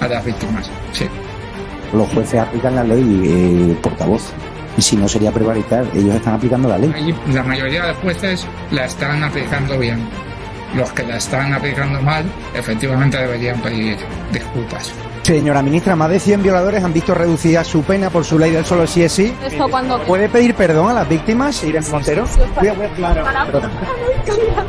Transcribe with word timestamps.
a 0.00 0.08
las 0.08 0.24
víctimas, 0.24 0.70
sí. 0.92 1.06
Los 1.92 2.08
jueces 2.08 2.40
aplican 2.40 2.74
la 2.74 2.84
ley, 2.84 3.22
eh, 3.24 3.76
portavoz 3.82 4.32
y 4.76 4.82
si 4.82 4.96
no 4.96 5.08
sería 5.08 5.32
prevaricar, 5.32 5.86
ellos 5.94 6.14
están 6.14 6.34
aplicando 6.34 6.68
la 6.68 6.78
ley. 6.78 7.14
La 7.32 7.42
mayoría 7.42 7.86
de 7.86 7.94
jueces 7.94 8.46
la 8.70 8.84
están 8.84 9.24
aplicando 9.24 9.78
bien. 9.78 10.06
Los 10.74 10.92
que 10.92 11.04
la 11.04 11.16
están 11.16 11.54
aplicando 11.54 12.02
mal, 12.02 12.24
efectivamente 12.54 13.16
deberían 13.16 13.60
pedir 13.62 13.96
disculpas. 14.32 14.92
Señora 15.26 15.60
ministra, 15.60 15.96
más 15.96 16.08
de 16.08 16.20
100 16.20 16.40
violadores 16.44 16.84
han 16.84 16.92
visto 16.92 17.12
reducida 17.12 17.64
su 17.64 17.82
pena 17.82 18.10
por 18.10 18.24
su 18.24 18.38
ley 18.38 18.52
del 18.52 18.64
solo 18.64 18.86
sí 18.86 19.02
es 19.02 19.10
sí. 19.10 19.34
¿Esto 19.44 19.68
cuando... 19.68 20.00
¿Puede 20.04 20.28
pedir 20.28 20.54
perdón 20.54 20.88
a 20.88 20.92
las 20.92 21.08
víctimas, 21.08 21.64
Irene 21.64 21.84
Montero? 21.90 22.26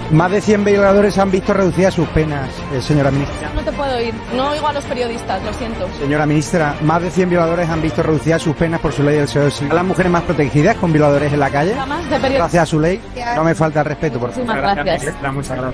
Más 0.09 0.31
de 0.31 0.41
100 0.41 0.63
violadores 0.63 1.15
han 1.19 1.29
visto 1.29 1.53
reducidas 1.53 1.93
sus 1.93 2.07
penas, 2.07 2.49
eh, 2.73 2.81
señora 2.81 3.11
ministra. 3.11 3.51
No 3.53 3.61
te 3.61 3.71
puedo 3.71 4.01
ir, 4.01 4.15
no 4.35 4.49
oigo 4.49 4.67
a 4.67 4.73
los 4.73 4.83
periodistas, 4.85 5.43
lo 5.43 5.53
siento. 5.53 5.87
Señora 5.99 6.25
ministra, 6.25 6.75
más 6.81 7.03
de 7.03 7.11
100 7.11 7.29
violadores 7.29 7.69
han 7.69 7.81
visto 7.83 8.01
reducidas 8.01 8.41
sus 8.41 8.55
penas 8.55 8.79
por 8.79 8.93
su 8.93 9.03
ley 9.03 9.17
del 9.17 9.27
solo 9.27 9.51
sí. 9.51 9.67
¿A 9.69 9.75
las 9.75 9.85
mujeres 9.85 10.11
más 10.11 10.23
protegidas 10.23 10.75
con 10.77 10.91
violadores 10.91 11.33
en 11.33 11.39
la 11.39 11.51
calle? 11.51 11.75
Gracias 12.09 12.63
a 12.63 12.65
su 12.65 12.79
ley. 12.79 12.99
No 13.35 13.43
me 13.43 13.53
falta 13.53 13.81
el 13.81 13.85
respeto, 13.85 14.19
por 14.19 14.31
favor. 14.31 14.57
gracias. 14.57 15.13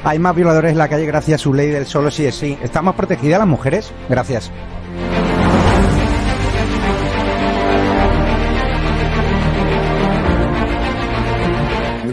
Hay 0.04 0.20
más 0.20 0.36
violadores 0.36 0.74
en 0.74 0.78
la 0.78 0.90
calle 0.90 1.06
gracias 1.06 1.40
a 1.40 1.42
su 1.42 1.54
ley 1.54 1.70
del 1.70 1.86
solo 1.86 2.12
sí 2.12 2.26
es 2.26 2.36
sí. 2.36 2.58
¿Están 2.62 2.84
más 2.84 2.96
protegidas 2.96 3.40
las 3.40 3.48
mujeres? 3.48 3.94
Gracias. 4.10 4.52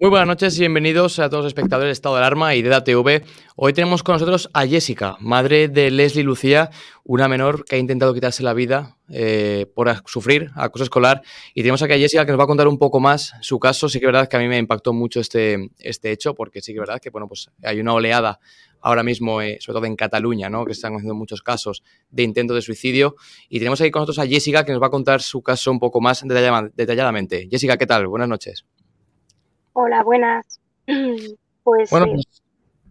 Muy 0.00 0.10
buenas 0.10 0.28
noches 0.28 0.56
y 0.56 0.60
bienvenidos 0.60 1.18
a 1.18 1.28
todos 1.28 1.42
los 1.42 1.50
espectadores 1.50 1.88
de 1.88 1.92
Estado 1.92 2.14
de 2.14 2.20
Alarma 2.20 2.54
y 2.54 2.62
de 2.62 2.68
DATV. 2.68 3.24
Hoy 3.56 3.72
tenemos 3.72 4.04
con 4.04 4.12
nosotros 4.12 4.48
a 4.52 4.64
Jessica, 4.64 5.16
madre 5.18 5.66
de 5.66 5.90
Leslie 5.90 6.22
Lucía, 6.22 6.70
una 7.02 7.26
menor 7.26 7.64
que 7.64 7.74
ha 7.74 7.78
intentado 7.80 8.14
quitarse 8.14 8.44
la 8.44 8.54
vida 8.54 8.96
eh, 9.08 9.66
por 9.74 9.92
sufrir 10.06 10.52
acoso 10.54 10.84
escolar. 10.84 11.22
Y 11.52 11.62
tenemos 11.62 11.82
aquí 11.82 11.94
a 11.94 11.98
Jessica 11.98 12.24
que 12.24 12.30
nos 12.30 12.38
va 12.38 12.44
a 12.44 12.46
contar 12.46 12.68
un 12.68 12.78
poco 12.78 13.00
más 13.00 13.32
su 13.40 13.58
caso. 13.58 13.88
Sí 13.88 13.98
que 13.98 14.06
es 14.06 14.12
verdad 14.12 14.28
que 14.28 14.36
a 14.36 14.38
mí 14.38 14.46
me 14.46 14.58
impactó 14.58 14.92
mucho 14.92 15.18
este, 15.18 15.68
este 15.80 16.12
hecho, 16.12 16.32
porque 16.32 16.60
sí 16.60 16.72
que 16.72 16.76
es 16.76 16.86
verdad 16.86 17.00
que 17.00 17.10
bueno, 17.10 17.26
pues 17.26 17.50
hay 17.64 17.80
una 17.80 17.92
oleada 17.92 18.38
ahora 18.80 19.02
mismo, 19.02 19.42
eh, 19.42 19.58
sobre 19.60 19.78
todo 19.78 19.86
en 19.86 19.96
Cataluña, 19.96 20.48
¿no? 20.48 20.64
que 20.64 20.70
están 20.70 20.94
haciendo 20.94 21.16
muchos 21.16 21.42
casos 21.42 21.82
de 22.08 22.22
intentos 22.22 22.54
de 22.54 22.62
suicidio. 22.62 23.16
Y 23.48 23.58
tenemos 23.58 23.80
aquí 23.80 23.90
con 23.90 24.02
nosotros 24.02 24.24
a 24.24 24.28
Jessica 24.28 24.64
que 24.64 24.70
nos 24.70 24.80
va 24.80 24.86
a 24.86 24.90
contar 24.90 25.20
su 25.22 25.42
caso 25.42 25.72
un 25.72 25.80
poco 25.80 26.00
más 26.00 26.22
detalladamente. 26.22 27.48
Jessica, 27.50 27.76
¿qué 27.76 27.86
tal? 27.86 28.06
Buenas 28.06 28.28
noches. 28.28 28.64
Hola, 29.80 30.02
buenas. 30.02 30.60
Pues 31.62 31.90
Bueno, 31.90 32.06
eh, 32.06 32.12
pues, 32.14 32.42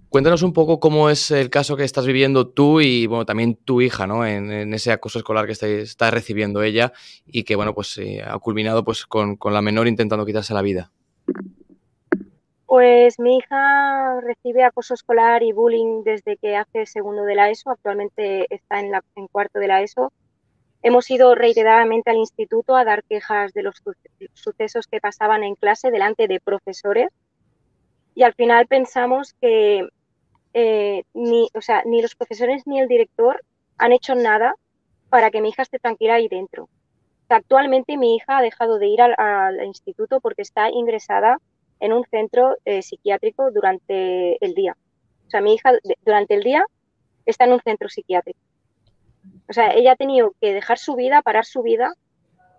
cuéntanos 0.09 0.43
un 0.43 0.53
poco 0.53 0.79
cómo 0.79 1.09
es 1.09 1.31
el 1.31 1.49
caso 1.49 1.75
que 1.75 1.83
estás 1.83 2.05
viviendo 2.05 2.47
tú 2.47 2.79
y 2.79 3.07
bueno, 3.07 3.25
también 3.25 3.55
tu 3.55 3.81
hija, 3.81 4.05
¿no? 4.05 4.23
En, 4.23 4.51
en 4.51 4.71
ese 4.75 4.91
acoso 4.91 5.17
escolar 5.17 5.47
que 5.47 5.51
está, 5.51 5.67
está 5.67 6.11
recibiendo 6.11 6.61
ella 6.61 6.93
y 7.25 7.43
que 7.43 7.55
bueno, 7.55 7.73
pues 7.73 7.97
eh, 7.97 8.21
ha 8.23 8.37
culminado 8.37 8.83
pues 8.83 9.07
con, 9.07 9.35
con 9.35 9.51
la 9.51 9.63
menor 9.63 9.87
intentando 9.87 10.27
quitarse 10.27 10.53
la 10.53 10.61
vida. 10.61 10.91
pues 12.67 13.19
mi 13.19 13.37
hija 13.37 14.21
recibe 14.21 14.63
acoso 14.63 14.93
escolar 14.93 15.41
y 15.41 15.53
bullying 15.53 16.03
desde 16.03 16.37
que 16.37 16.55
hace 16.55 16.85
segundo 16.85 17.23
de 17.23 17.33
la 17.33 17.49
ESO, 17.49 17.71
actualmente 17.71 18.45
está 18.53 18.79
en, 18.79 18.91
la, 18.91 19.03
en 19.15 19.27
cuarto 19.27 19.57
de 19.59 19.67
la 19.67 19.81
ESO. 19.81 20.13
Hemos 20.87 21.09
ido 21.11 21.35
reiteradamente 21.35 22.09
al 22.11 22.17
instituto 22.25 22.75
a 22.77 22.85
dar 22.85 23.03
quejas 23.03 23.51
de 23.53 23.61
los 23.63 23.75
su- 23.83 23.93
sucesos 24.33 24.87
que 24.87 25.01
pasaban 25.07 25.43
en 25.43 25.55
clase 25.55 25.91
delante 25.91 26.27
de 26.31 26.39
profesores 26.39 27.09
y 28.15 28.23
al 28.23 28.33
final 28.33 28.67
pensamos 28.67 29.35
que 29.41 29.87
eh, 30.53 31.03
ni, 31.13 31.49
o 31.53 31.61
sea, 31.61 31.83
ni 31.85 32.01
los 32.01 32.15
profesores 32.15 32.63
ni 32.65 32.79
el 32.79 32.87
director 32.87 33.43
han 33.77 33.91
hecho 33.91 34.15
nada 34.15 34.55
para 35.09 35.29
que 35.31 35.41
mi 35.41 35.49
hija 35.49 35.63
esté 35.63 35.77
tranquila 35.79 36.15
ahí 36.15 36.27
dentro. 36.29 36.69
Actualmente 37.29 37.97
mi 37.97 38.15
hija 38.15 38.37
ha 38.37 38.41
dejado 38.41 38.79
de 38.79 38.87
ir 38.87 39.01
al, 39.01 39.13
al 39.17 39.65
instituto 39.65 40.21
porque 40.21 40.41
está 40.43 40.69
ingresada 40.71 41.37
en 41.81 41.91
un 41.93 42.05
centro 42.05 42.55
eh, 42.65 42.81
psiquiátrico 42.81 43.51
durante 43.51 44.43
el 44.43 44.53
día. 44.53 44.77
O 45.27 45.29
sea, 45.29 45.41
mi 45.41 45.53
hija 45.55 45.73
durante 46.05 46.35
el 46.35 46.43
día 46.43 46.63
está 47.25 47.43
en 47.45 47.53
un 47.53 47.61
centro 47.61 47.89
psiquiátrico. 47.89 48.39
O 49.49 49.53
sea, 49.53 49.71
ella 49.73 49.93
ha 49.93 49.95
tenido 49.95 50.33
que 50.41 50.53
dejar 50.53 50.77
su 50.77 50.95
vida, 50.95 51.21
parar 51.21 51.45
su 51.45 51.61
vida, 51.63 51.93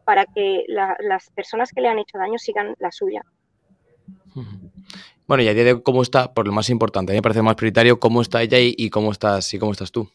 para 0.04 0.26
que 0.26 0.64
la- 0.68 0.96
las 1.00 1.30
personas 1.30 1.72
que 1.72 1.80
le 1.82 1.88
han 1.88 1.98
hecho 1.98 2.18
daño 2.18 2.38
sigan 2.38 2.74
la 2.78 2.92
suya. 2.92 3.22
Bueno, 5.26 5.42
y 5.42 5.48
a 5.48 5.54
día 5.54 5.64
de 5.64 5.82
¿cómo 5.82 6.02
está? 6.02 6.32
Por 6.32 6.46
lo 6.46 6.52
más 6.52 6.70
importante, 6.70 7.12
a 7.12 7.14
mí 7.14 7.18
me 7.18 7.22
parece 7.22 7.42
más 7.42 7.54
prioritario 7.56 8.00
cómo 8.00 8.22
está 8.22 8.42
ella 8.42 8.58
y, 8.58 8.74
y 8.76 8.90
cómo 8.90 9.12
estás 9.12 9.52
y 9.52 9.58
cómo 9.58 9.72
estás 9.72 9.92
tú. 9.92 10.08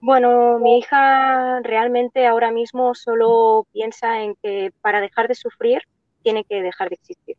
Bueno, 0.00 0.58
mi 0.60 0.78
hija 0.78 1.60
realmente 1.62 2.26
ahora 2.26 2.50
mismo 2.52 2.94
solo 2.94 3.66
piensa 3.72 4.22
en 4.22 4.36
que 4.42 4.70
para 4.80 5.00
dejar 5.00 5.28
de 5.28 5.34
sufrir 5.34 5.82
tiene 6.22 6.44
que 6.44 6.62
dejar 6.62 6.88
de 6.88 6.94
existir. 6.94 7.36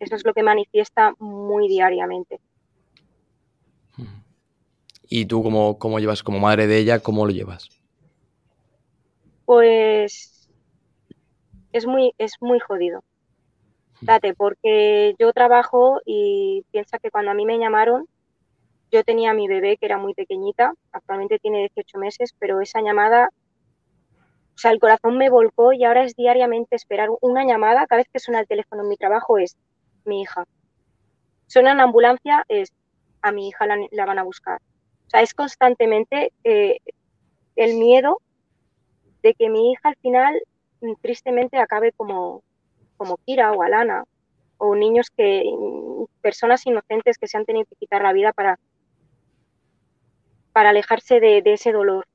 Eso 0.00 0.16
es 0.16 0.24
lo 0.24 0.34
que 0.34 0.42
manifiesta 0.42 1.14
muy 1.18 1.68
diariamente. 1.68 2.40
Y 5.08 5.26
tú 5.26 5.42
cómo, 5.42 5.78
cómo 5.78 5.98
llevas 5.98 6.22
como 6.22 6.38
madre 6.38 6.66
de 6.66 6.78
ella, 6.78 7.00
cómo 7.00 7.26
lo 7.26 7.32
llevas. 7.32 7.68
Pues 9.44 10.48
es 11.72 11.86
muy, 11.86 12.12
es 12.18 12.34
muy 12.40 12.58
jodido. 12.58 13.04
Date, 14.00 14.34
porque 14.34 15.14
yo 15.18 15.32
trabajo 15.32 16.00
y 16.04 16.64
piensa 16.70 16.98
que 16.98 17.10
cuando 17.10 17.30
a 17.30 17.34
mí 17.34 17.46
me 17.46 17.58
llamaron, 17.58 18.06
yo 18.90 19.04
tenía 19.04 19.30
a 19.30 19.34
mi 19.34 19.48
bebé 19.48 19.76
que 19.78 19.86
era 19.86 19.98
muy 19.98 20.14
pequeñita, 20.14 20.72
actualmente 20.92 21.38
tiene 21.38 21.70
18 21.74 21.98
meses, 21.98 22.34
pero 22.38 22.60
esa 22.60 22.80
llamada, 22.82 23.30
o 24.54 24.58
sea, 24.58 24.70
el 24.70 24.80
corazón 24.80 25.18
me 25.18 25.30
volcó 25.30 25.72
y 25.72 25.84
ahora 25.84 26.04
es 26.04 26.14
diariamente 26.14 26.76
esperar 26.76 27.08
una 27.20 27.44
llamada, 27.44 27.86
cada 27.86 28.00
vez 28.00 28.08
que 28.12 28.20
suena 28.20 28.40
el 28.40 28.46
teléfono 28.46 28.82
en 28.82 28.88
mi 28.88 28.96
trabajo 28.96 29.38
es 29.38 29.56
mi 30.04 30.22
hija. 30.22 30.44
suena 31.46 31.72
ambulancia, 31.82 32.44
es 32.48 32.72
a 33.22 33.32
mi 33.32 33.48
hija 33.48 33.66
la, 33.66 34.06
van 34.06 34.18
a 34.18 34.22
buscar. 34.22 34.60
O 35.06 35.10
sea, 35.10 35.22
es 35.22 35.34
constantemente 35.34 36.32
eh, 36.44 36.78
el 37.54 37.76
miedo 37.76 38.20
de 39.22 39.34
que 39.34 39.48
mi 39.48 39.72
hija 39.72 39.88
al 39.88 39.96
final 39.96 40.40
mm, 40.80 40.92
tristemente 41.00 41.58
acabe 41.58 41.92
como, 41.92 42.42
como 42.96 43.16
Kira 43.18 43.52
o 43.52 43.62
Alana 43.62 44.04
o 44.58 44.74
niños 44.74 45.10
que, 45.10 45.44
mm, 45.44 46.04
personas 46.20 46.66
inocentes 46.66 47.18
que 47.18 47.28
se 47.28 47.36
han 47.36 47.44
tenido 47.44 47.66
que 47.66 47.76
quitar 47.76 48.02
la 48.02 48.12
vida 48.12 48.32
para, 48.32 48.58
para 50.52 50.70
alejarse 50.70 51.20
de, 51.20 51.42
ese 51.44 51.72
dolor. 51.72 52.06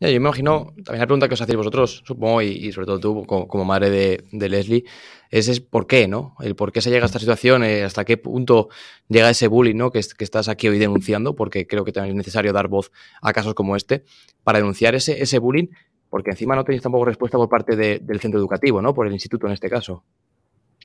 Yo 0.00 0.08
me 0.08 0.14
imagino, 0.14 0.72
también 0.84 1.00
la 1.00 1.06
pregunta 1.06 1.28
que 1.28 1.34
os 1.34 1.40
hacéis 1.40 1.56
vosotros, 1.56 2.02
supongo, 2.04 2.42
y, 2.42 2.70
sobre 2.72 2.86
todo 2.86 3.00
tú 3.00 3.24
como, 3.26 3.64
madre 3.64 3.90
de, 4.30 4.48
Leslie, 4.48 4.84
es, 5.30 5.60
por 5.60 5.86
qué, 5.86 6.06
¿no? 6.06 6.36
El 6.40 6.54
por 6.54 6.72
qué 6.72 6.80
se 6.80 6.90
llega 6.90 7.04
a 7.04 7.06
esta 7.06 7.18
situación, 7.18 7.64
eh, 7.64 7.82
hasta 7.82 8.04
qué 8.04 8.16
punto 8.16 8.68
llega 9.08 9.30
ese 9.30 9.48
bullying, 9.48 9.76
¿no? 9.76 9.90
Que, 9.90 10.00
que, 10.00 10.24
estás 10.24 10.48
aquí 10.48 10.68
hoy 10.68 10.78
denunciando, 10.78 11.34
porque 11.34 11.66
creo 11.66 11.84
que 11.84 11.92
también 11.92 12.14
es 12.14 12.18
necesario 12.18 12.52
dar 12.52 12.68
voz 12.68 12.92
a 13.22 13.32
casos 13.32 13.54
como 13.54 13.74
este, 13.74 14.04
para 14.44 14.58
denunciar 14.58 14.94
ese, 14.94 15.22
ese 15.22 15.38
bullying, 15.38 15.68
porque 16.10 16.30
encima 16.30 16.54
no 16.54 16.64
tenéis 16.64 16.82
tampoco 16.82 17.04
respuesta 17.04 17.38
por 17.38 17.48
parte 17.48 17.76
del 17.76 18.20
centro 18.20 18.38
educativo, 18.38 18.82
¿no? 18.82 18.94
Por 18.94 19.06
el 19.06 19.12
instituto 19.12 19.46
en 19.46 19.52
este 19.52 19.68
caso. 19.68 20.04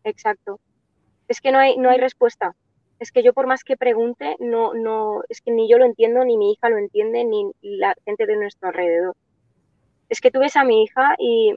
Exacto. 0.03 0.59
Es 1.27 1.41
que 1.41 1.51
no 1.51 1.59
hay, 1.59 1.77
no 1.77 1.89
hay 1.89 1.99
respuesta. 1.99 2.55
Es 3.01 3.11
que 3.11 3.23
yo 3.23 3.33
por 3.33 3.47
más 3.47 3.63
que 3.63 3.77
pregunte, 3.77 4.35
no, 4.37 4.75
no, 4.75 5.23
es 5.27 5.41
que 5.41 5.49
ni 5.49 5.67
yo 5.67 5.79
lo 5.79 5.85
entiendo, 5.85 6.23
ni 6.23 6.37
mi 6.37 6.51
hija 6.51 6.69
lo 6.69 6.77
entiende, 6.77 7.25
ni 7.25 7.51
la 7.63 7.95
gente 8.05 8.27
de 8.27 8.35
nuestro 8.35 8.67
alrededor. 8.67 9.15
Es 10.07 10.21
que 10.21 10.29
tú 10.29 10.37
ves 10.37 10.55
a 10.55 10.63
mi 10.63 10.83
hija 10.83 11.15
y 11.17 11.55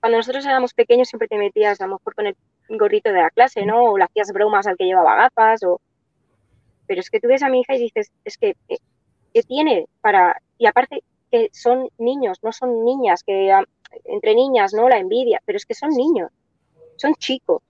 cuando 0.00 0.16
nosotros 0.16 0.46
éramos 0.46 0.72
pequeños 0.72 1.08
siempre 1.08 1.28
te 1.28 1.36
metías 1.36 1.78
a 1.82 1.86
lo 1.86 1.96
mejor 1.96 2.14
con 2.14 2.26
el 2.26 2.36
gorrito 2.70 3.12
de 3.12 3.20
la 3.20 3.28
clase, 3.28 3.66
¿no? 3.66 3.84
O 3.84 3.98
le 3.98 4.04
hacías 4.04 4.32
bromas 4.32 4.66
al 4.66 4.78
que 4.78 4.86
llevaba 4.86 5.14
gafas, 5.14 5.62
o... 5.62 5.82
Pero 6.86 7.02
es 7.02 7.10
que 7.10 7.20
tú 7.20 7.28
ves 7.28 7.42
a 7.42 7.50
mi 7.50 7.60
hija 7.60 7.74
y 7.74 7.80
dices, 7.80 8.10
es 8.24 8.38
que, 8.38 8.56
eh, 8.70 8.78
¿qué 9.34 9.42
tiene 9.42 9.88
para...? 10.00 10.40
Y 10.56 10.64
aparte, 10.64 11.04
que 11.30 11.50
son 11.52 11.90
niños, 11.98 12.38
no 12.42 12.50
son 12.50 12.86
niñas, 12.86 13.24
que 13.24 13.52
entre 14.06 14.34
niñas, 14.34 14.72
¿no? 14.72 14.88
La 14.88 14.96
envidia, 14.96 15.42
pero 15.44 15.58
es 15.58 15.66
que 15.66 15.74
son 15.74 15.90
niños, 15.90 16.30
son 16.96 17.14
chicos 17.16 17.60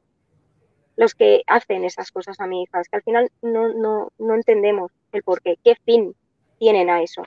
los 0.99 1.15
que 1.15 1.43
hacen 1.47 1.85
esas 1.85 2.11
cosas 2.11 2.41
a 2.41 2.47
mi 2.49 2.65
hija. 2.65 2.81
Es 2.81 2.89
que 2.89 2.97
al 2.97 3.03
final 3.05 3.31
no, 3.41 3.73
no, 3.73 4.13
no 4.19 4.35
entendemos 4.35 4.91
el 5.13 5.23
por 5.23 5.41
qué, 5.41 5.57
qué 5.65 5.77
fin 5.85 6.13
tienen 6.59 6.91
a 6.91 7.03
eso. 7.03 7.23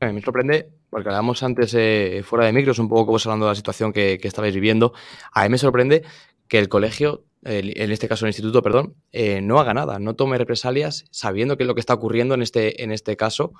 Me 0.00 0.22
sorprende, 0.22 0.70
porque 0.88 1.08
hablábamos 1.08 1.42
antes 1.42 1.74
eh, 1.74 2.22
fuera 2.24 2.46
de 2.46 2.52
micros, 2.52 2.78
un 2.78 2.88
poco 2.88 3.06
como 3.06 3.18
hablando 3.18 3.46
de 3.46 3.50
la 3.50 3.56
situación 3.56 3.92
que, 3.92 4.18
que, 4.22 4.28
estabais 4.28 4.54
viviendo. 4.54 4.92
A 5.32 5.42
mí 5.42 5.48
me 5.48 5.58
sorprende 5.58 6.04
que 6.46 6.60
el 6.60 6.68
colegio, 6.68 7.24
en 7.42 7.90
este 7.90 8.06
caso 8.06 8.24
el 8.24 8.30
instituto, 8.30 8.62
perdón, 8.62 8.94
eh, 9.10 9.40
no 9.40 9.58
haga 9.58 9.74
nada, 9.74 9.98
no 9.98 10.14
tome 10.14 10.38
represalias 10.38 11.06
sabiendo 11.10 11.56
qué 11.56 11.64
es 11.64 11.66
lo 11.66 11.74
que 11.74 11.80
está 11.80 11.94
ocurriendo 11.94 12.34
en 12.34 12.42
este, 12.42 12.84
en 12.84 12.92
este 12.92 13.16
caso 13.16 13.52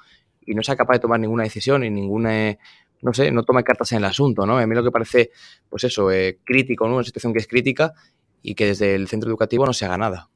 y 0.47 0.55
no 0.55 0.63
sea 0.63 0.77
capaz 0.77 0.95
de 0.95 1.01
tomar 1.01 1.19
ninguna 1.19 1.43
decisión 1.43 1.83
y 1.83 1.91
ninguna, 1.91 2.57
no 3.03 3.13
sé, 3.13 3.33
no 3.33 3.43
tome 3.43 3.65
cartas 3.65 3.91
en 3.91 3.99
el 3.99 4.05
asunto, 4.05 4.47
¿no? 4.47 4.57
A 4.57 4.67
mí 4.67 4.75
lo 4.75 4.85
que 4.85 4.93
parece, 4.93 5.33
pues 5.69 5.83
eso, 5.83 6.13
eh, 6.13 6.39
crítico, 6.45 6.87
¿no? 6.87 6.95
Una 6.95 7.05
situación 7.05 7.33
que 7.33 7.41
es 7.41 7.49
crítica 7.49 7.93
y 8.43 8.55
que 8.55 8.67
desde 8.67 8.95
el 8.95 9.09
centro 9.09 9.31
educativo 9.31 9.67
no 9.67 9.73
se 9.73 9.85
haga 9.85 9.99
nada. 9.99 10.29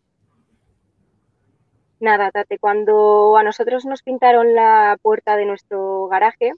Nada, 2.00 2.30
Tate, 2.30 2.58
cuando 2.58 3.36
a 3.36 3.42
nosotros 3.42 3.84
nos 3.84 4.02
pintaron 4.02 4.54
la 4.54 4.98
puerta 5.02 5.36
de 5.36 5.46
nuestro 5.46 6.08
garaje 6.08 6.52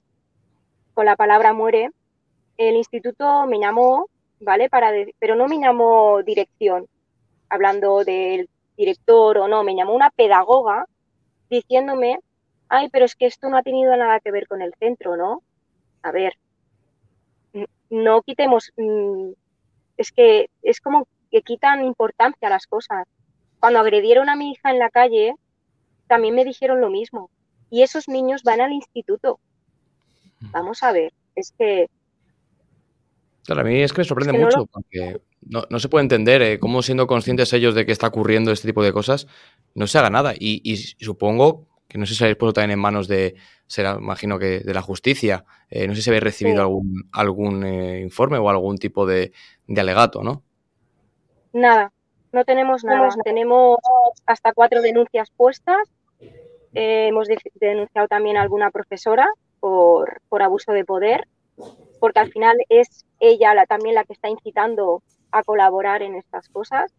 con 0.93 1.05
la 1.05 1.15
palabra 1.15 1.53
muere, 1.53 1.91
el 2.57 2.75
instituto 2.75 3.45
me 3.45 3.59
llamó, 3.59 4.09
¿vale? 4.39 4.69
Pero 5.19 5.35
no 5.35 5.47
me 5.47 5.59
llamó 5.59 6.23
dirección, 6.23 6.87
hablando 7.49 8.03
del 8.03 8.49
director 8.75 9.37
o 9.37 9.47
no, 9.47 9.63
me 9.63 9.75
llamó 9.75 9.93
una 9.93 10.09
pedagoga 10.09 10.85
diciéndome 11.49 12.19
ay, 12.69 12.89
pero 12.89 13.05
es 13.05 13.15
que 13.15 13.25
esto 13.25 13.49
no 13.49 13.57
ha 13.57 13.63
tenido 13.63 13.95
nada 13.95 14.19
que 14.19 14.31
ver 14.31 14.47
con 14.47 14.61
el 14.61 14.73
centro, 14.79 15.17
¿no? 15.17 15.43
A 16.01 16.11
ver, 16.11 16.37
no 17.89 18.21
quitemos, 18.21 18.71
mm, 18.77 19.31
es 19.97 20.11
que 20.11 20.49
es 20.61 20.81
como 20.81 21.07
que 21.35 21.41
quitan 21.41 21.83
importancia 21.83 22.47
a 22.47 22.51
las 22.51 22.65
cosas. 22.65 23.05
Cuando 23.59 23.79
agredieron 23.79 24.29
a 24.29 24.37
mi 24.37 24.51
hija 24.51 24.71
en 24.71 24.79
la 24.79 24.89
calle, 24.89 25.33
también 26.07 26.33
me 26.33 26.45
dijeron 26.45 26.79
lo 26.79 26.89
mismo. 26.89 27.29
Y 27.69 27.81
esos 27.81 28.07
niños 28.07 28.43
van 28.43 28.61
al 28.61 28.71
instituto. 28.71 29.41
Vamos 30.39 30.81
a 30.81 30.93
ver, 30.93 31.11
es 31.35 31.53
que... 31.57 31.89
Claro, 33.43 33.61
a 33.61 33.63
mí 33.65 33.81
es 33.81 33.91
que 33.91 33.99
me 33.99 34.05
sorprende 34.05 34.39
mucho, 34.39 34.65
porque 34.65 35.19
no, 35.41 35.79
se 35.79 35.89
puede 35.89 36.03
entender 36.03 36.41
eh, 36.41 36.57
cómo 36.57 36.81
siendo 36.81 37.05
conscientes 37.05 37.51
ellos 37.51 37.75
de 37.75 37.85
que 37.85 37.91
está 37.91 38.07
ocurriendo 38.07 38.53
este 38.53 38.69
tipo 38.69 38.81
de 38.81 38.93
cosas, 38.93 39.27
no 39.73 39.87
se 39.87 39.97
haga 39.97 40.09
nada. 40.09 40.33
y 40.39 40.77
supongo 40.77 41.67
que 41.87 41.97
no 41.97 42.05
sé 42.05 42.15
si 42.15 42.23
habéis 42.23 42.37
puesto 42.37 42.53
también 42.53 42.71
en 42.71 42.79
manos 42.79 43.07
de, 43.07 43.35
será, 43.67 43.97
imagino 43.99 44.39
que 44.39 44.59
de 44.59 44.73
la 44.73 44.81
justicia. 44.81 45.45
Eh, 45.69 45.87
no 45.87 45.95
sé 45.95 46.01
si 46.01 46.09
habéis 46.09 46.23
recibido 46.23 46.61
algún, 46.61 47.09
algún 47.11 47.65
eh, 47.65 48.01
informe 48.01 48.37
o 48.37 48.49
algún 48.49 48.77
tipo 48.77 49.05
de, 49.05 49.33
alegato, 49.75 50.23
¿no? 50.23 50.43
Nada, 51.55 51.93
no 52.33 52.43
tenemos 52.43 52.83
nada. 52.83 53.07
Tenemos 53.23 53.77
hasta 54.25 54.51
cuatro 54.51 54.81
denuncias 54.81 55.31
puestas. 55.31 55.87
Eh, 56.73 57.07
hemos 57.07 57.29
denunciado 57.53 58.09
también 58.09 58.35
a 58.35 58.41
alguna 58.41 58.71
profesora 58.71 59.25
por, 59.61 60.21
por, 60.27 60.43
abuso 60.43 60.73
de 60.73 60.83
poder, 60.83 61.29
porque 62.01 62.19
al 62.19 62.29
final 62.29 62.57
es 62.67 63.05
ella 63.21 63.53
la, 63.53 63.65
también 63.65 63.95
la 63.95 64.03
que 64.03 64.11
está 64.11 64.27
incitando 64.27 65.01
a 65.31 65.43
colaborar 65.43 66.01
en 66.01 66.15
estas 66.15 66.49
cosas. 66.49 66.93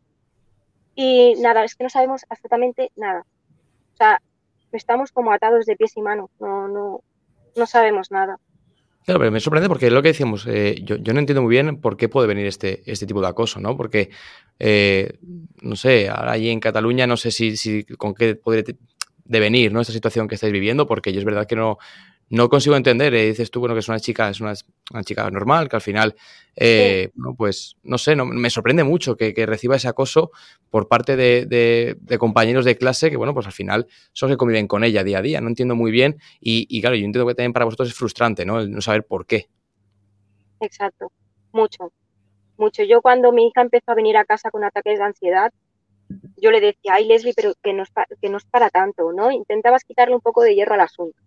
Y 0.94 1.34
nada, 1.42 1.62
es 1.62 1.74
que 1.74 1.84
no 1.84 1.90
sabemos 1.90 2.22
absolutamente 2.30 2.90
nada. 2.96 3.26
O 3.92 3.96
sea, 3.98 4.22
estamos 4.72 5.12
como 5.12 5.32
atados 5.32 5.66
de 5.66 5.76
pies 5.76 5.98
y 5.98 6.00
manos, 6.00 6.30
no, 6.40 6.66
no, 6.66 7.02
no 7.54 7.66
sabemos 7.66 8.10
nada. 8.10 8.38
Claro, 9.06 9.20
pero 9.20 9.30
me 9.30 9.38
sorprende 9.38 9.68
porque 9.68 9.88
lo 9.88 10.02
que 10.02 10.08
decíamos, 10.08 10.46
eh, 10.48 10.80
yo, 10.82 10.96
no 10.98 11.20
entiendo 11.20 11.40
muy 11.40 11.50
bien 11.52 11.80
por 11.80 11.96
qué 11.96 12.08
puede 12.08 12.26
venir 12.26 12.44
este, 12.46 12.82
este 12.90 13.06
tipo 13.06 13.20
de 13.20 13.28
acoso, 13.28 13.60
¿no? 13.60 13.76
Porque, 13.76 14.10
eh, 14.58 15.20
no 15.62 15.76
sé, 15.76 16.08
ahora 16.08 16.32
allí 16.32 16.48
en 16.50 16.58
Cataluña 16.58 17.06
no 17.06 17.16
sé 17.16 17.30
si, 17.30 17.56
si 17.56 17.84
con 17.84 18.14
qué 18.14 18.34
podría 18.34 18.64
devenir, 19.24 19.70
¿no? 19.72 19.80
Esta 19.80 19.92
situación 19.92 20.26
que 20.26 20.34
estáis 20.34 20.52
viviendo, 20.52 20.88
porque 20.88 21.12
yo 21.12 21.20
es 21.20 21.24
verdad 21.24 21.46
que 21.46 21.54
no, 21.54 21.78
no 22.28 22.48
consigo 22.48 22.76
entender. 22.76 23.14
Eh, 23.14 23.26
dices 23.26 23.50
tú, 23.50 23.60
bueno, 23.60 23.74
que 23.74 23.80
es 23.80 23.88
una 23.88 24.00
chica, 24.00 24.28
es 24.28 24.40
una, 24.40 24.54
chica 25.04 25.30
normal, 25.30 25.68
que 25.68 25.76
al 25.76 25.82
final, 25.82 26.14
eh, 26.56 27.10
pues, 27.36 27.76
no 27.82 27.98
sé, 27.98 28.16
no, 28.16 28.24
me 28.24 28.50
sorprende 28.50 28.84
mucho 28.84 29.16
que, 29.16 29.34
reciba 29.46 29.76
ese 29.76 29.88
acoso 29.88 30.30
por 30.70 30.88
parte 30.88 31.16
de, 31.16 31.96
compañeros 32.18 32.64
de 32.64 32.76
clase 32.76 33.10
que, 33.10 33.16
bueno, 33.16 33.34
pues 33.34 33.46
al 33.46 33.52
final 33.52 33.86
son 34.12 34.28
los 34.28 34.36
que 34.36 34.38
conviven 34.38 34.66
con 34.66 34.84
ella 34.84 35.04
día 35.04 35.18
a 35.18 35.22
día. 35.22 35.40
No 35.40 35.48
entiendo 35.48 35.74
muy 35.74 35.90
bien 35.90 36.18
y, 36.40 36.80
claro, 36.80 36.96
yo 36.96 37.04
entiendo 37.04 37.26
que 37.26 37.34
también 37.34 37.52
para 37.52 37.64
vosotros 37.64 37.88
es 37.88 37.94
frustrante, 37.94 38.44
¿no? 38.44 38.60
El 38.60 38.70
no 38.70 38.80
saber 38.80 39.04
por 39.04 39.26
qué. 39.26 39.48
Exacto, 40.60 41.12
mucho, 41.52 41.92
mucho. 42.56 42.82
Yo 42.82 43.02
cuando 43.02 43.30
mi 43.30 43.48
hija 43.48 43.60
empezó 43.60 43.92
a 43.92 43.94
venir 43.94 44.16
a 44.16 44.24
casa 44.24 44.50
con 44.50 44.64
ataques 44.64 44.98
de 44.98 45.04
ansiedad, 45.04 45.52
yo 46.38 46.50
le 46.50 46.60
decía, 46.60 46.94
ay 46.94 47.06
Leslie, 47.06 47.34
pero 47.34 47.52
que 47.62 47.72
no 47.72 47.84
que 48.22 48.30
no 48.30 48.38
es 48.38 48.44
para 48.44 48.70
tanto, 48.70 49.12
¿no? 49.12 49.30
Intentabas 49.30 49.84
quitarle 49.84 50.14
un 50.14 50.20
poco 50.20 50.42
de 50.42 50.54
hierro 50.54 50.74
al 50.74 50.80
asunto 50.80 51.25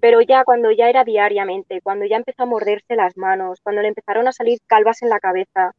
pero 0.00 0.20
ya 0.20 0.44
cuando 0.44 0.70
ya 0.70 0.88
era 0.88 1.04
diariamente, 1.04 1.80
cuando 1.80 2.04
ya 2.06 2.16
empezó 2.16 2.44
a 2.44 2.46
morderse 2.46 2.96
las 2.96 3.16
manos, 3.16 3.60
cuando 3.62 3.82
le 3.82 3.88
empezaron 3.88 4.28
a 4.28 4.32
salir 4.32 4.58
calvas 4.66 5.02
en 5.02 5.08
la 5.08 5.20
cabeza, 5.20 5.74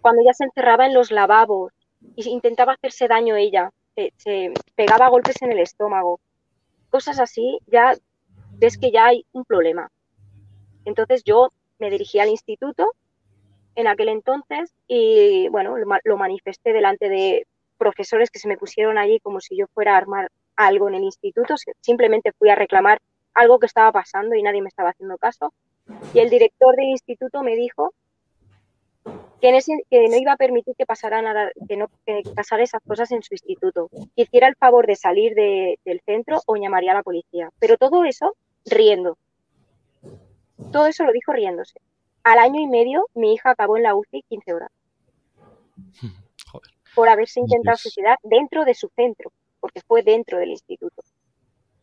cuando 0.00 0.22
ya 0.24 0.32
se 0.34 0.44
encerraba 0.44 0.86
en 0.86 0.94
los 0.94 1.10
lavabos 1.10 1.72
y 2.16 2.28
intentaba 2.28 2.74
hacerse 2.74 3.08
daño 3.08 3.36
ella, 3.36 3.70
se, 3.94 4.52
pegaba 4.74 5.08
golpes 5.08 5.40
en 5.42 5.52
el 5.52 5.58
estómago, 5.60 6.20
cosas 6.90 7.20
así, 7.20 7.58
ya 7.66 7.94
ves 8.52 8.78
que 8.78 8.90
ya 8.90 9.06
hay 9.06 9.26
un 9.32 9.44
problema. 9.44 9.90
Entonces 10.84 11.24
yo 11.24 11.50
me 11.78 11.90
dirigí 11.90 12.18
al 12.18 12.28
instituto 12.28 12.92
en 13.74 13.86
aquel 13.86 14.08
entonces 14.08 14.72
y 14.86 15.48
bueno, 15.48 15.76
lo 15.76 16.16
manifesté 16.16 16.72
delante 16.72 17.08
de 17.08 17.46
profesores 17.78 18.30
que 18.30 18.38
se 18.38 18.48
me 18.48 18.56
pusieron 18.56 18.98
allí 18.98 19.20
como 19.20 19.40
si 19.40 19.56
yo 19.56 19.66
fuera 19.74 19.94
a 19.94 19.98
armar 19.98 20.30
algo 20.56 20.88
en 20.88 20.94
el 20.94 21.04
instituto, 21.04 21.54
simplemente 21.80 22.32
fui 22.32 22.50
a 22.50 22.54
reclamar 22.54 23.00
algo 23.34 23.58
que 23.58 23.66
estaba 23.66 23.92
pasando 23.92 24.34
y 24.34 24.42
nadie 24.42 24.62
me 24.62 24.68
estaba 24.68 24.90
haciendo 24.90 25.18
caso. 25.18 25.52
Y 26.14 26.20
el 26.20 26.30
director 26.30 26.74
del 26.76 26.86
instituto 26.86 27.42
me 27.42 27.56
dijo 27.56 27.92
que, 29.40 29.52
no 29.52 30.16
iba 30.16 30.32
a 30.32 30.36
permitir 30.36 30.74
que 30.76 30.86
pasara 30.86 31.20
nada, 31.20 31.50
que 31.68 31.76
no 31.76 31.88
que 32.06 32.22
pasara 32.34 32.62
esas 32.62 32.80
cosas 32.86 33.10
en 33.10 33.22
su 33.22 33.34
instituto. 33.34 33.90
Que 34.16 34.22
hiciera 34.22 34.48
el 34.48 34.56
favor 34.56 34.86
de 34.86 34.96
salir 34.96 35.34
del 35.34 36.00
centro 36.06 36.40
o 36.46 36.56
llamaría 36.56 36.92
a 36.92 36.94
la 36.94 37.02
policía. 37.02 37.50
Pero 37.58 37.76
todo 37.76 38.04
eso 38.04 38.34
riendo. 38.64 39.18
Todo 40.72 40.86
eso 40.86 41.04
lo 41.04 41.12
dijo 41.12 41.32
riéndose. 41.32 41.80
Al 42.22 42.38
año 42.38 42.60
y 42.60 42.66
medio 42.66 43.06
mi 43.14 43.34
hija 43.34 43.50
acabó 43.50 43.76
en 43.76 43.82
la 43.82 43.94
UCI 43.94 44.22
15 44.28 44.54
horas. 44.54 44.70
Por 46.94 47.08
haberse 47.08 47.40
intentado 47.40 47.76
suicidar 47.76 48.18
dentro 48.22 48.64
de 48.64 48.74
su 48.74 48.88
centro 48.94 49.32
porque 49.64 49.80
fue 49.80 50.02
dentro 50.02 50.38
del 50.38 50.50
instituto. 50.50 51.02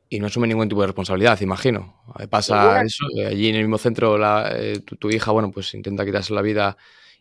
Y 0.07 0.19
no 0.19 0.27
asume 0.27 0.47
ningún 0.47 0.69
tipo 0.69 0.81
de 0.81 0.85
responsabilidad, 0.85 1.41
imagino. 1.41 1.95
Pasa 2.29 2.79
eso, 2.83 3.05
allí 3.27 3.49
en 3.49 3.55
el 3.55 3.63
mismo 3.63 3.79
centro 3.79 4.19
eh, 4.55 4.81
tu, 4.81 5.09
hija, 5.09 5.31
bueno, 5.31 5.49
pues 5.49 5.73
intenta 5.73 6.05
quitarse 6.05 6.31
la 6.31 6.43
vida 6.43 6.77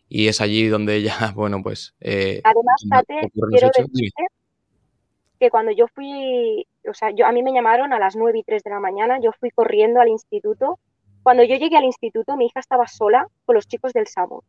y 0.07 0.27
es 0.27 0.39
allí 0.39 0.67
donde 0.67 1.01
ya, 1.01 1.31
bueno, 1.35 1.63
pues... 1.63 1.95
Eh, 1.99 2.41
Además, 2.43 2.83
Tate, 2.91 3.31
quiero 3.49 3.71
decirte 3.75 4.27
que 5.39 5.49
cuando 5.49 5.71
yo 5.71 5.87
fui, 5.87 6.67
o 6.87 6.93
sea, 6.93 7.09
yo, 7.09 7.25
a 7.25 7.31
mí 7.31 7.41
me 7.41 7.53
llamaron 7.53 7.91
a 7.91 7.97
las 7.97 8.15
9 8.15 8.37
y 8.37 8.43
3 8.43 8.61
de 8.61 8.69
la 8.69 8.79
mañana, 8.79 9.19
yo 9.19 9.31
fui 9.39 9.49
corriendo 9.49 9.99
al 9.99 10.09
instituto. 10.09 10.77
Cuando 11.23 11.43
yo 11.43 11.55
llegué 11.55 11.75
al 11.75 11.85
instituto, 11.85 12.37
mi 12.37 12.45
hija 12.45 12.59
estaba 12.59 12.85
sola 12.85 13.25
con 13.45 13.55
los 13.55 13.67
chicos 13.67 13.93
del 13.93 14.05
SAMU. 14.05 14.43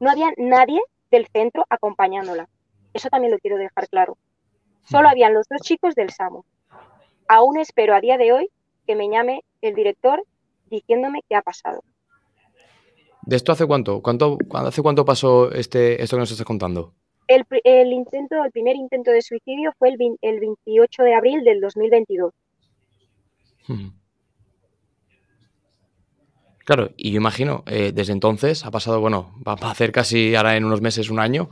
No 0.00 0.10
había 0.10 0.32
nadie 0.36 0.80
del 1.12 1.28
centro 1.28 1.64
acompañándola. 1.70 2.48
Eso 2.92 3.08
también 3.08 3.30
lo 3.30 3.38
quiero 3.38 3.56
dejar 3.56 3.88
claro. 3.88 4.18
Solo 4.84 5.08
habían 5.08 5.34
los 5.34 5.46
dos 5.48 5.60
chicos 5.62 5.94
del 5.94 6.10
SAMU. 6.10 6.44
Aún 7.28 7.58
espero 7.58 7.94
a 7.94 8.00
día 8.00 8.18
de 8.18 8.32
hoy 8.32 8.50
que 8.86 8.96
me 8.96 9.08
llame 9.08 9.44
el 9.60 9.74
director 9.74 10.22
diciéndome 10.68 11.20
qué 11.28 11.36
ha 11.36 11.42
pasado. 11.42 11.82
¿De 13.22 13.36
esto 13.36 13.52
hace 13.52 13.66
cuánto? 13.66 14.02
¿Cuánto 14.02 14.36
¿Hace 14.52 14.82
cuánto 14.82 15.04
pasó 15.04 15.52
este, 15.52 16.02
esto 16.02 16.16
que 16.16 16.20
nos 16.20 16.30
estás 16.30 16.46
contando? 16.46 16.92
El, 17.28 17.92
intento, 17.92 18.44
el 18.44 18.50
primer 18.50 18.76
intento 18.76 19.10
de 19.10 19.22
suicidio 19.22 19.72
fue 19.78 19.90
el, 19.90 19.96
el 20.20 20.40
28 20.40 21.02
de 21.02 21.14
abril 21.14 21.44
del 21.44 21.60
2022. 21.60 22.32
Claro, 26.64 26.90
y 26.96 27.10
yo 27.10 27.16
imagino, 27.16 27.64
eh, 27.66 27.92
desde 27.94 28.12
entonces 28.12 28.64
ha 28.64 28.70
pasado, 28.70 29.00
bueno, 29.00 29.34
va 29.46 29.56
a 29.60 29.70
hacer 29.70 29.90
casi 29.92 30.34
ahora 30.34 30.56
en 30.56 30.64
unos 30.64 30.80
meses 30.80 31.10
un 31.10 31.18
año, 31.18 31.50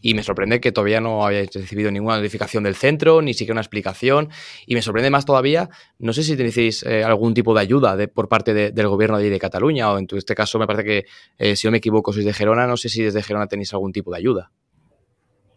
y 0.00 0.14
me 0.14 0.22
sorprende 0.22 0.60
que 0.60 0.72
todavía 0.72 1.00
no 1.00 1.26
hayáis 1.26 1.50
recibido 1.52 1.90
ninguna 1.90 2.16
notificación 2.16 2.64
del 2.64 2.74
centro, 2.74 3.22
ni 3.22 3.34
siquiera 3.34 3.54
una 3.54 3.60
explicación. 3.60 4.30
Y 4.66 4.74
me 4.74 4.82
sorprende 4.82 5.10
más 5.10 5.24
todavía, 5.24 5.68
no 5.98 6.12
sé 6.12 6.22
si 6.22 6.36
tenéis 6.36 6.82
eh, 6.84 7.04
algún 7.04 7.34
tipo 7.34 7.54
de 7.54 7.60
ayuda 7.60 7.96
de, 7.96 8.08
por 8.08 8.28
parte 8.28 8.54
del 8.54 8.88
gobierno 8.88 9.18
de, 9.18 9.38
Cataluña, 9.38 9.92
o 9.92 9.98
en 9.98 10.06
este 10.12 10.34
caso 10.34 10.58
me 10.58 10.66
parece 10.66 10.84
que, 10.84 11.04
eh, 11.38 11.56
si 11.56 11.66
no 11.66 11.72
me 11.72 11.78
equivoco, 11.78 12.12
sois 12.12 12.24
de 12.24 12.32
Gerona, 12.32 12.66
no 12.66 12.76
sé 12.76 12.88
si 12.88 13.02
desde 13.02 13.22
Gerona 13.22 13.46
tenéis 13.46 13.72
algún 13.72 13.92
tipo 13.92 14.10
de 14.10 14.18
ayuda. 14.18 14.50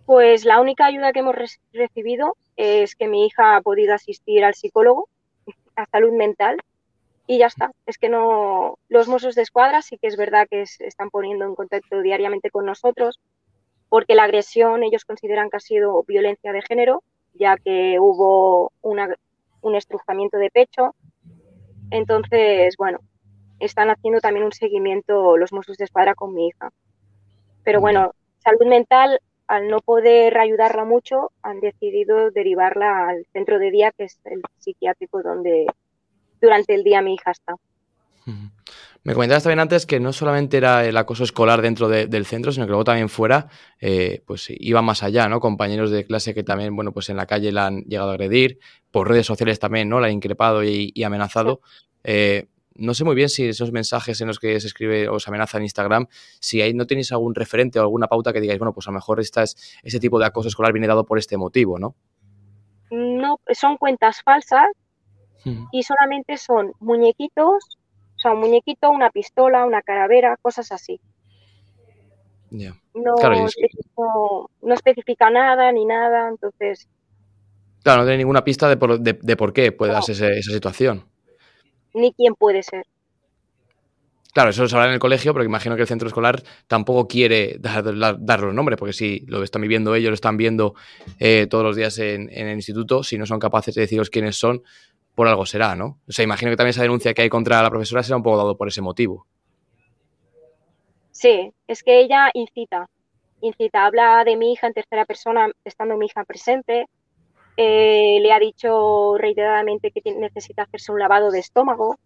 Pues 0.06 0.46
la 0.46 0.60
única 0.60 0.86
ayuda 0.86 1.12
que 1.14 1.20
hemos 1.20 1.36
recibido 1.72 2.38
es 2.56 2.96
que 2.96 3.08
mi 3.08 3.26
hija 3.26 3.56
ha 3.56 3.62
podido 3.62 3.94
asistir 3.94 4.44
al 4.44 4.54
psicólogo, 4.54 5.10
a 5.76 5.86
salud 5.88 6.12
mental, 6.14 6.58
y 7.28 7.40
ya 7.40 7.48
está. 7.48 7.72
Es 7.86 7.98
que 7.98 8.10
no, 8.10 8.78
los 8.90 9.08
mozos 9.08 9.36
de 9.36 9.42
escuadra 9.42 9.82
sí 9.82 9.98
que 9.98 10.08
es 10.08 10.18
verdad 10.18 10.48
que 10.50 10.66
se 10.66 10.86
están 10.88 11.10
poniendo 11.10 11.46
en 11.46 11.56
contacto 11.56 12.02
diariamente 12.02 12.50
con 12.52 12.66
nosotros, 12.66 13.20
porque 13.94 14.16
la 14.16 14.24
agresión 14.24 14.82
ellos 14.82 15.06
consideran 15.06 15.52
que 15.52 15.58
ha 15.58 15.60
sido 15.60 16.04
violencia 16.08 16.52
de 16.52 16.64
género, 16.64 17.04
ya 17.36 17.58
que 17.58 18.00
hubo 18.00 18.72
un 18.82 19.76
estrujamiento 19.76 20.40
de 20.40 20.50
pecho. 20.50 20.96
Entonces, 21.92 22.74
bueno, 22.76 22.98
están 23.60 23.92
haciendo 23.92 24.20
también 24.20 24.46
un 24.48 24.52
seguimiento 24.52 25.38
los 25.38 25.54
mozos 25.54 25.78
de 25.78 25.84
escuadra 25.84 26.16
con 26.16 26.34
mi 26.34 26.48
hija. 26.48 26.72
Pero 27.64 27.82
bueno, 27.82 28.16
salud 28.40 28.66
mental 28.66 29.20
al 29.46 29.68
no 29.68 29.78
poder 29.80 30.40
ayudarla 30.40 30.86
mucho, 30.86 31.32
han 31.44 31.60
decidido 31.60 32.32
derivarla 32.32 33.10
al 33.10 33.28
centro 33.32 33.60
de 33.60 33.70
día, 33.70 33.92
que 33.92 34.06
es 34.06 34.20
el 34.24 34.42
psiquiátrico 34.58 35.22
donde 35.22 35.68
durante 36.42 36.74
el 36.74 36.84
día 36.84 37.04
mi 37.04 37.14
hija 37.14 37.30
está. 37.30 37.58
Me 39.06 39.14
comentabas 39.14 39.44
también 39.44 39.60
antes 39.60 39.86
que 39.86 40.00
no 40.00 40.14
solamente 40.14 40.56
era 40.56 40.86
el 40.86 40.96
acoso 40.96 41.26
escolar 41.26 41.62
dentro 41.62 41.90
del 41.90 42.26
centro, 42.26 42.54
sino 42.54 42.66
que 42.66 42.70
luego 42.70 42.86
también 42.86 43.10
fuera, 43.10 43.50
eh, 43.82 44.24
pues 44.26 44.48
iba 44.50 44.82
más 44.82 45.04
allá, 45.04 45.28
¿no? 45.28 45.42
Compañeros 45.42 45.92
de 45.92 46.06
clase 46.06 46.34
que 46.34 46.44
también, 46.44 46.74
bueno, 46.74 46.94
pues 46.94 47.10
en 47.10 47.18
la 47.18 47.26
calle 47.26 47.52
la 47.52 47.68
han 47.68 47.84
llegado 47.84 48.12
a 48.12 48.14
agredir, 48.14 48.60
por 48.92 49.10
redes 49.10 49.26
sociales 49.26 49.60
también, 49.60 49.90
¿no? 49.90 50.00
La 50.00 50.08
han 50.08 50.14
increpado 50.14 50.64
y, 50.64 51.04
amenazado. 51.04 51.60
Eh, 52.06 52.48
no 52.76 52.94
sé 52.94 53.04
muy 53.04 53.14
bien 53.14 53.28
si 53.28 53.46
esos 53.46 53.74
mensajes 53.74 54.22
en 54.22 54.28
los 54.28 54.40
que 54.40 54.58
se 54.62 54.68
escribe 54.68 55.10
o 55.10 55.20
se 55.20 55.30
amenaza 55.30 55.58
en 55.58 55.64
Instagram, 55.64 56.08
si 56.40 56.62
ahí 56.62 56.74
no 56.74 56.88
tenéis 56.88 57.12
algún 57.12 57.36
referente 57.36 57.80
o 57.80 57.82
alguna 57.82 58.08
pauta 58.08 58.32
que 58.32 58.40
digáis, 58.40 58.60
bueno, 58.60 58.74
pues 58.74 58.88
a 58.88 58.92
lo 58.92 58.96
mejor 58.96 59.20
esta 59.20 59.44
es, 59.44 59.78
ese 59.84 60.00
tipo 60.00 60.18
de 60.18 60.28
acoso 60.28 60.48
escolar 60.48 60.72
viene 60.72 60.88
dado 60.88 61.06
por 61.06 61.18
este 61.18 61.36
motivo, 61.36 61.78
¿no? 61.78 61.96
No, 62.90 63.40
son 63.52 63.78
cuentas 63.78 64.22
falsas 64.24 64.68
y 65.72 65.84
solamente 65.84 66.38
son 66.38 66.72
muñequitos, 66.80 67.78
sea, 68.24 68.32
un 68.32 68.40
muñequito, 68.40 68.90
una 68.90 69.10
pistola, 69.10 69.66
una 69.66 69.82
caravera, 69.82 70.38
cosas 70.42 70.72
así. 70.72 71.00
No, 72.52 72.76
no, 72.94 74.74
especifica 74.74 75.30
nada 75.30 75.72
ni 75.72 75.86
nada, 75.86 76.30
entonces... 76.30 76.88
Claro, 77.84 78.02
no 78.02 78.06
tiene 78.06 78.20
ninguna 78.20 78.44
pista 78.44 78.70
de 78.70 78.78
por, 78.78 79.00
de, 79.00 79.36
por 79.36 79.54
qué 79.54 79.72
puede 79.72 79.92
darse 79.92 80.14
esa 80.14 80.52
situación 80.52 81.06
ni 81.94 82.14
quién 82.14 82.34
puede 82.36 82.64
ser. 82.64 82.86
Claro, 84.34 84.50
eso 84.50 84.68
se 84.68 84.76
habla 84.76 84.88
en 84.88 84.94
el 84.94 85.00
colegio, 85.00 85.32
pero 85.32 85.46
imagino 85.46 85.76
que 85.76 85.84
el 85.84 85.88
centro 85.88 86.08
escolar 86.08 86.42
tampoco 86.68 87.08
quiere 87.08 87.58
dar, 87.60 87.86
los 87.86 88.54
nombres, 88.54 88.80
porque 88.80 88.94
si 88.94 89.24
lo 89.28 89.44
están 89.44 89.62
viviendo 89.62 89.94
ellos, 89.94 90.10
lo 90.10 90.16
están 90.16 90.38
viendo 90.38 90.74
eh, 91.20 91.46
todos 91.48 91.64
los 91.64 91.76
días 91.76 92.00
en, 92.00 92.32
el 92.32 92.56
instituto, 92.56 93.04
si 93.04 93.20
no 93.20 93.28
son 93.28 93.40
capaces 93.40 93.76
de 93.76 93.82
deciros 93.82 94.10
quiénes 94.10 94.36
son, 94.36 94.64
por 95.16 95.28
algo 95.28 95.46
será, 95.46 95.76
¿no? 95.76 96.00
O 96.08 96.12
sea, 96.12 96.24
imagino 96.24 96.52
que 96.52 96.58
también 96.58 96.72
esa 96.72 96.82
denuncia 96.82 97.14
que 97.14 97.24
hay 97.24 97.30
contra 97.30 97.62
la 97.62 97.70
profesora 97.70 98.04
será 98.04 98.18
un 98.18 98.24
poco 98.24 98.38
dado 98.38 98.58
por 98.58 98.68
ese 98.68 98.82
motivo. 98.82 99.28
Sí, 101.12 101.54
es 101.68 101.84
que 101.84 102.00
ella 102.00 102.32
incita, 102.34 102.90
incita, 103.42 103.86
habla 103.86 104.24
de 104.24 104.36
mi 104.36 104.54
hija 104.54 104.68
en 104.68 104.74
tercera 104.74 105.06
persona, 105.06 105.50
estando 105.64 105.96
mi 105.96 106.08
hija 106.08 106.24
presente, 106.24 106.88
eh, 107.56 108.18
le 108.20 108.34
ha 108.34 108.40
dicho 108.40 109.16
reiteradamente 109.18 109.92
que 109.92 110.02
necesita 110.16 110.64
hacerse 110.64 110.92
un 110.92 111.00
lavado 111.00 111.30
de 111.30 111.40
estómago 111.40 111.98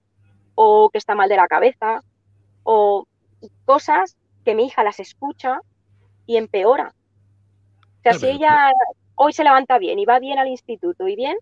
o 0.55 0.89
que 0.89 0.97
está 0.97 1.15
mal 1.15 1.29
de 1.29 1.37
la 1.37 1.47
cabeza 1.47 2.01
o 2.63 3.05
cosas 3.63 4.17
que 4.43 4.55
mi 4.55 4.65
hija 4.65 4.83
las 4.83 4.99
escucha 4.99 5.61
y 6.25 6.35
empeora. 6.35 6.93
O 7.99 8.01
sea, 8.03 8.13
si 8.13 8.27
ella 8.27 8.71
hoy 9.15 9.31
se 9.31 9.43
levanta 9.43 9.77
bien 9.77 9.99
y 9.99 10.05
va 10.05 10.19
bien 10.19 10.39
al 10.39 10.47
instituto 10.47 11.07
y 11.07 11.15
bien, 11.15 11.37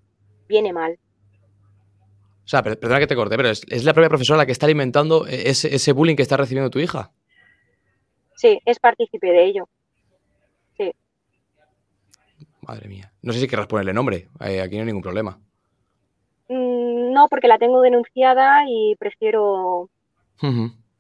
viene 0.48 0.72
mal. 0.72 1.00
O 2.46 2.48
sea, 2.48 2.62
perdona 2.62 3.00
que 3.00 3.08
te 3.08 3.16
corte, 3.16 3.36
pero 3.36 3.50
es, 3.50 3.84
la 3.84 3.94
propia 3.94 4.10
profesora 4.10 4.38
la 4.38 4.46
que 4.46 4.52
está 4.52 4.68
alimentando 4.68 5.26
ese, 5.26 5.74
ese 5.74 5.92
bullying 5.94 6.16
que 6.16 6.22
está 6.22 6.38
recibiendo 6.38 6.70
tu 6.70 6.80
hija. 6.80 7.12
Sí, 8.36 8.60
es 8.66 8.80
partícipe 8.80 9.28
de 9.28 9.46
ello. 9.46 9.68
Madre 12.68 12.90
mía. 12.90 13.12
No 13.22 13.32
sé 13.32 13.40
si 13.40 13.48
querrás 13.48 13.68
ponerle 13.68 13.94
nombre. 13.94 14.28
Eh, 14.42 14.62
aquí 14.62 14.76
no 14.76 14.82
hay 14.82 14.88
ningún 14.88 15.04
problema. 15.04 15.38
Mm, 16.50 17.14
no, 17.14 17.28
porque 17.30 17.48
la 17.48 17.58
tengo 17.58 17.82
denunciada 17.82 18.64
y 18.68 18.96
prefiero. 18.98 19.90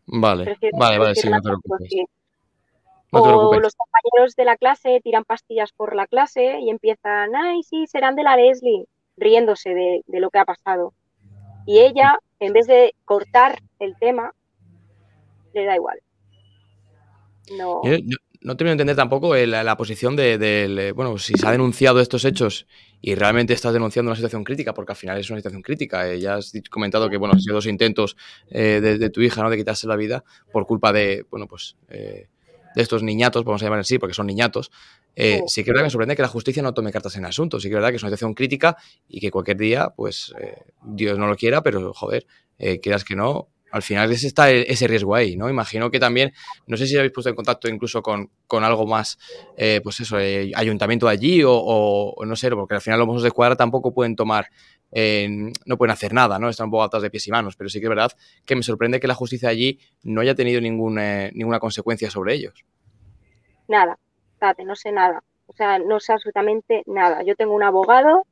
Vale, 0.07 0.57
vale, 0.73 0.99
vale, 0.99 1.15
sí, 1.15 1.29
no 1.29 1.41
te 1.41 1.49
preocupes. 1.49 1.89
o 3.11 3.59
los 3.59 3.75
compañeros 3.75 4.35
de 4.35 4.45
la 4.45 4.57
clase 4.57 5.01
tiran 5.03 5.23
pastillas 5.23 5.71
por 5.71 5.95
la 5.95 6.05
clase 6.07 6.59
y 6.59 6.69
empiezan, 6.69 7.35
ay, 7.35 7.63
sí, 7.63 7.87
serán 7.87 8.15
de 8.15 8.23
la 8.23 8.37
Leslie, 8.37 8.85
riéndose 9.17 9.73
de, 9.73 10.03
lo 10.07 10.29
que 10.29 10.39
ha 10.39 10.45
pasado. 10.45 10.93
Y 11.65 11.79
ella, 11.79 12.17
en 12.39 12.53
vez 12.53 12.67
de 12.67 12.93
cortar 13.05 13.59
el 13.79 13.95
tema, 13.97 14.33
le 15.53 15.65
da 15.65 15.75
igual. 15.75 15.99
No 17.57 17.81
no 18.45 18.55
termino 18.55 18.71
de 18.71 18.73
entender 18.73 18.95
tampoco 18.95 19.35
la, 19.35 19.75
posición 19.75 20.15
de, 20.15 20.37
eh, 20.39 20.91
bueno, 20.91 21.17
si 21.17 21.33
se 21.33 21.47
ha 21.47 21.51
denunciado 21.51 21.99
estos 21.99 22.25
hechos 22.25 22.67
y 23.01 23.15
realmente 23.15 23.53
estás 23.53 23.73
denunciando 23.73 24.09
una 24.09 24.15
situación 24.15 24.43
crítica, 24.43 24.71
porque 24.71 24.91
al 24.91 24.95
final 24.95 25.17
es 25.17 25.27
una 25.31 25.39
situación 25.39 25.63
crítica. 25.63 26.07
Eh, 26.07 26.19
ya 26.19 26.35
has 26.35 26.53
comentado 26.69 27.09
que, 27.09 27.17
bueno, 27.17 27.33
han 27.33 27.41
sido 27.41 27.55
dos 27.55 27.65
intentos 27.65 28.15
eh, 28.51 28.79
de, 28.81 29.09
tu 29.09 29.21
hija, 29.21 29.41
¿no? 29.41 29.49
De 29.49 29.57
quitarse 29.57 29.87
la 29.87 29.95
vida 29.95 30.23
por 30.51 30.67
culpa 30.67 30.93
de, 30.93 31.25
bueno, 31.31 31.47
pues, 31.47 31.75
de 31.89 32.27
estos 32.75 33.01
niñatos, 33.01 33.43
vamos 33.43 33.63
a 33.63 33.65
llamar 33.65 33.79
así, 33.79 33.97
porque 33.97 34.13
son 34.13 34.27
niñatos. 34.27 34.71
Sí 35.15 35.63
que 35.63 35.69
es 35.69 35.73
verdad 35.73 35.81
que 35.81 35.85
me 35.85 35.89
sorprende 35.89 36.15
que 36.15 36.21
la 36.21 36.27
justicia 36.27 36.61
no 36.63 36.73
tome 36.73 36.91
cartas 36.91 37.15
en 37.15 37.23
el 37.23 37.29
asunto. 37.29 37.59
Sí 37.59 37.67
que 37.67 37.73
es 37.73 37.77
verdad 37.77 37.89
que 37.89 37.95
es 37.97 38.03
una 38.03 38.09
situación 38.09 38.33
crítica 38.33 38.77
y 39.07 39.19
que 39.19 39.31
cualquier 39.31 39.57
día, 39.57 39.89
pues, 39.95 40.33
Dios 40.83 41.17
no 41.17 41.27
lo 41.27 41.35
quiera, 41.35 41.61
pero, 41.61 41.93
joder, 41.93 42.25
quieras 42.81 43.03
que 43.03 43.15
no, 43.15 43.49
al 43.75 43.81
final 43.81 44.09
está 44.09 44.49
ese 44.51 44.87
riesgo 44.87 45.15
ahí, 45.15 45.35
¿no? 45.35 45.49
Imagino 45.49 45.91
que 45.91 45.99
también, 45.99 46.31
no 46.65 46.77
sé 46.77 46.87
si 46.87 46.95
habéis 46.95 47.11
puesto 47.11 47.29
en 47.29 47.35
contacto 47.35 47.67
incluso 47.67 48.01
con, 48.01 48.29
algo 48.63 48.87
más, 48.87 49.19
eh, 49.57 49.81
pues 49.83 49.99
eso, 49.99 50.17
eh, 50.17 50.49
ayuntamiento 50.55 51.07
de 51.07 51.11
allí 51.11 51.41
o, 51.45 52.15
no 52.25 52.35
sé, 52.37 52.49
porque 52.51 52.75
al 52.75 52.79
final 52.79 52.99
los 52.99 53.07
mozos 53.07 53.23
de 53.23 53.31
cuadra 53.31 53.57
tampoco 53.57 53.93
pueden 53.93 54.15
tomar, 54.15 54.47
eh, 54.93 55.27
no 55.65 55.77
pueden 55.77 55.91
hacer 55.91 56.13
nada, 56.13 56.39
¿no? 56.39 56.47
Están 56.47 56.67
un 56.67 56.71
poco 56.71 56.83
atados 56.83 57.03
de 57.03 57.09
pies 57.09 57.27
y 57.27 57.31
manos, 57.31 57.57
pero 57.57 57.69
sí 57.69 57.81
que 57.81 57.87
es 57.87 57.89
verdad 57.89 58.13
que 58.45 58.55
me 58.55 58.63
sorprende 58.63 59.01
que 59.01 59.07
la 59.07 59.13
justicia 59.13 59.49
allí 59.49 59.77
no 60.03 60.21
haya 60.21 60.35
tenido 60.35 60.61
ninguna 60.61 61.59
consecuencia 61.59 62.09
sobre 62.09 62.35
ellos. 62.35 62.63
Nada, 63.67 63.99
Tate, 64.39 64.63
no 64.63 64.75
sé 64.75 64.91
nada. 64.91 65.23
O 65.47 65.53
sea, 65.53 65.79
no 65.79 65.99
sé 65.99 66.13
absolutamente 66.13 66.83
nada. 66.85 67.23
Yo 67.23 67.35
tengo 67.35 67.53
un 67.53 67.63
abogado 67.63 68.25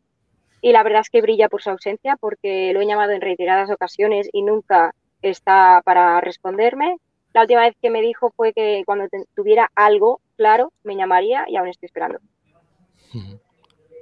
y 0.61 0.71
la 0.71 0.83
verdad 0.83 1.01
es 1.01 1.09
que 1.09 1.21
brilla 1.21 1.49
por 1.49 1.61
su 1.61 1.69
ausencia 1.69 2.15
porque 2.19 2.73
lo 2.73 2.81
he 2.81 2.87
llamado 2.87 3.11
en 3.11 3.21
reiteradas 3.21 3.69
ocasiones 3.69 4.29
y 4.31 4.41
nunca 4.41 4.95
está 5.21 5.81
para 5.83 6.21
responderme. 6.21 6.97
La 7.33 7.41
última 7.41 7.61
vez 7.61 7.75
que 7.81 7.89
me 7.89 8.01
dijo 8.01 8.31
fue 8.35 8.53
que 8.53 8.83
cuando 8.85 9.07
tuviera 9.35 9.69
algo 9.75 10.21
claro 10.37 10.71
me 10.83 10.95
llamaría 10.95 11.45
y 11.47 11.57
aún 11.57 11.67
estoy 11.67 11.87
esperando. 11.87 12.19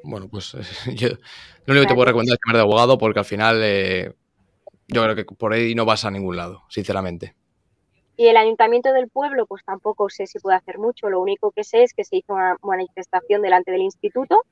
Bueno, 0.04 0.28
pues 0.30 0.52
yo 0.96 1.10
lo 1.66 1.74
único 1.74 1.82
que 1.82 1.88
te 1.88 1.96
puedo 1.96 2.06
recomendar 2.06 2.36
es 2.36 2.40
llamar 2.46 2.58
de 2.58 2.62
abogado 2.62 2.98
porque 2.98 3.20
al 3.20 3.26
final 3.26 3.60
eh, 3.64 4.14
yo 4.88 5.04
creo 5.04 5.16
que 5.16 5.26
por 5.26 5.54
ahí 5.54 5.76
no 5.76 5.86
vas 5.86 6.06
a 6.06 6.12
ningún 6.12 6.38
lado, 6.38 6.64
sinceramente. 6.70 7.36
Y 8.22 8.28
el 8.28 8.38
ayuntamiento 8.38 8.94
del 8.94 9.10
pueblo, 9.10 9.48
pues 9.48 9.64
tampoco 9.66 10.08
sé 10.12 10.28
si 10.28 10.38
puede 10.38 10.56
hacer 10.56 10.78
mucho. 10.78 11.10
Lo 11.10 11.20
único 11.20 11.50
que 11.50 11.64
sé 11.64 11.82
es 11.82 11.92
que 11.92 12.04
se 12.04 12.18
hizo 12.18 12.34
una 12.34 12.56
manifestación 12.62 13.42
delante 13.42 13.72
del 13.72 13.82
instituto 13.82 14.44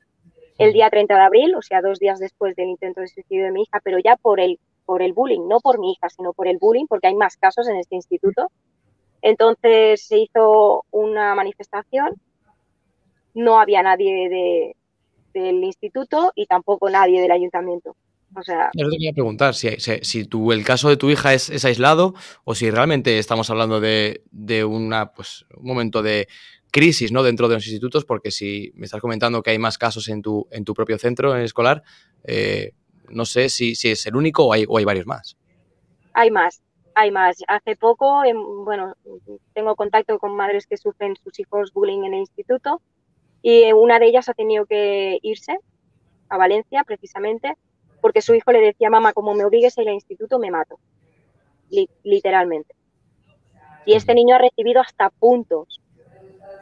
el 0.58 0.74
día 0.74 0.90
30 0.90 1.14
de 1.14 1.22
abril, 1.22 1.54
o 1.54 1.62
sea, 1.62 1.80
dos 1.80 2.00
días 2.00 2.18
después 2.18 2.56
del 2.56 2.70
intento 2.70 3.02
de 3.02 3.08
suicidio 3.10 3.44
de 3.44 3.52
mi 3.52 3.62
hija, 3.62 3.80
pero 3.84 4.00
ya 4.00 4.16
por 4.16 4.40
el, 4.40 4.60
por 4.88 5.04
el 5.04 5.14
bullying, 5.14 5.48
no 5.48 5.60
por 5.60 5.78
mi 5.78 5.92
hija, 5.92 6.10
sino 6.10 6.34
por 6.34 6.48
el 6.48 6.58
bullying, 6.58 6.88
porque 6.88 7.10
hay 7.10 7.14
más 7.14 7.38
casos 7.38 7.68
en 7.68 7.76
este 7.76 7.94
instituto. 7.94 8.50
Entonces 9.22 10.02
se 10.02 10.18
hizo 10.18 10.84
una 10.90 11.36
manifestación, 11.36 12.16
no 13.36 13.60
había 13.60 13.84
nadie 13.84 14.74
del 15.32 15.64
instituto 15.64 16.32
y 16.34 16.48
tampoco 16.48 16.90
nadie 16.90 17.22
del 17.22 17.32
ayuntamiento. 17.32 17.96
O 18.36 18.44
sea, 18.44 18.70
Yo 18.76 18.86
te 18.90 18.92
quería 18.92 19.14
preguntar 19.14 19.56
si, 19.56 19.70
si, 19.80 20.30
el 20.52 20.64
caso 20.64 20.90
de 20.90 20.98
tu 20.98 21.10
hija 21.10 21.34
es, 21.34 21.66
aislado 21.66 22.14
o 22.44 22.54
si 22.54 22.70
realmente 22.70 23.18
estamos 23.18 23.50
hablando 23.50 23.80
de, 23.80 24.22
una, 24.68 25.12
pues, 25.12 25.46
un 25.56 25.68
momento 25.68 26.02
de 26.04 26.28
crisis 26.72 27.12
¿no? 27.12 27.24
dentro 27.24 27.48
de 27.48 27.56
los 27.56 27.66
institutos, 27.66 28.06
porque 28.06 28.30
si 28.30 28.72
me 28.76 28.86
estás 28.86 29.02
comentando 29.02 29.42
que 29.42 29.52
hay 29.52 29.60
más 29.60 29.78
casos 29.78 30.08
en 30.10 30.22
tu, 30.22 30.48
en 30.52 30.64
tu 30.64 30.74
propio 30.74 31.00
centro 31.00 31.36
escolar, 31.36 31.82
eh, 32.24 32.74
no 33.10 33.26
sé 33.26 33.50
si, 33.50 33.74
si, 33.74 33.90
es 33.90 34.06
el 34.06 34.16
único 34.16 34.46
o 34.46 34.54
hay, 34.54 34.66
o 34.68 34.78
hay 34.78 34.86
varios 34.86 35.08
más. 35.08 35.36
Hay 36.14 36.30
más, 36.30 36.62
hay 36.94 37.12
más. 37.12 37.38
Hace 37.48 37.76
poco, 37.76 38.22
bueno, 38.64 38.94
tengo 39.54 39.76
contacto 39.76 40.20
con 40.20 40.36
madres 40.36 40.68
que 40.68 40.78
sufren 40.78 41.16
sus 41.16 41.40
hijos 41.40 41.74
bullying 41.74 42.04
en 42.04 42.14
el 42.14 42.20
instituto 42.20 42.82
y 43.42 43.72
una 43.72 44.00
de 44.00 44.08
ellas 44.08 44.30
ha 44.30 44.34
tenido 44.34 44.66
que 44.66 45.18
irse 45.24 45.58
a 46.30 46.38
Valencia 46.38 46.84
precisamente 46.84 47.56
porque 48.02 48.22
su 48.22 48.34
hijo 48.36 48.52
le 48.52 48.60
decía, 48.60 48.90
mamá, 48.90 49.14
como 49.14 49.34
me 49.34 49.46
obligues 49.46 49.78
a 49.78 49.82
ir 49.82 49.90
al 49.90 49.96
instituto, 49.96 50.40
me 50.40 50.52
mato. 50.52 50.80
literalmente. 52.04 52.76
Y 53.86 53.94
este 53.94 54.14
niño 54.14 54.36
ha 54.36 54.40
recibido 54.40 54.82
hasta 54.82 55.10
puntos, 55.10 55.82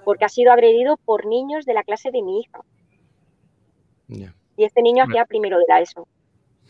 porque 0.05 0.25
ha 0.25 0.29
sido 0.29 0.51
agredido 0.51 0.97
por 0.97 1.25
niños 1.25 1.65
de 1.65 1.73
la 1.73 1.83
clase 1.83 2.11
de 2.11 2.21
mi 2.21 2.41
hija. 2.41 2.61
Y 4.57 4.63
este 4.63 4.81
niño 4.81 5.03
hacía 5.03 5.25
primero 5.25 5.57
de 5.57 5.65
la 5.67 5.81
ESO. 5.81 6.07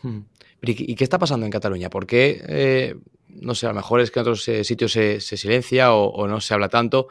Hmm. 0.02 0.20
¿Y 0.60 0.94
qué 0.96 1.04
está 1.04 1.18
pasando 1.18 1.46
en 1.46 1.52
Cataluña? 1.52 1.88
¿Por 1.88 2.06
qué, 2.06 2.42
eh, 2.48 2.94
no 3.28 3.54
sé, 3.54 3.66
a 3.66 3.70
lo 3.70 3.76
mejor 3.76 4.00
es 4.00 4.10
que 4.10 4.18
en 4.18 4.22
otros 4.22 4.48
eh, 4.48 4.64
sitios 4.64 4.92
se, 4.92 5.20
silencia 5.20 5.94
o, 5.94 6.08
o, 6.08 6.26
no 6.26 6.40
se 6.40 6.54
habla 6.54 6.68
tanto, 6.68 7.08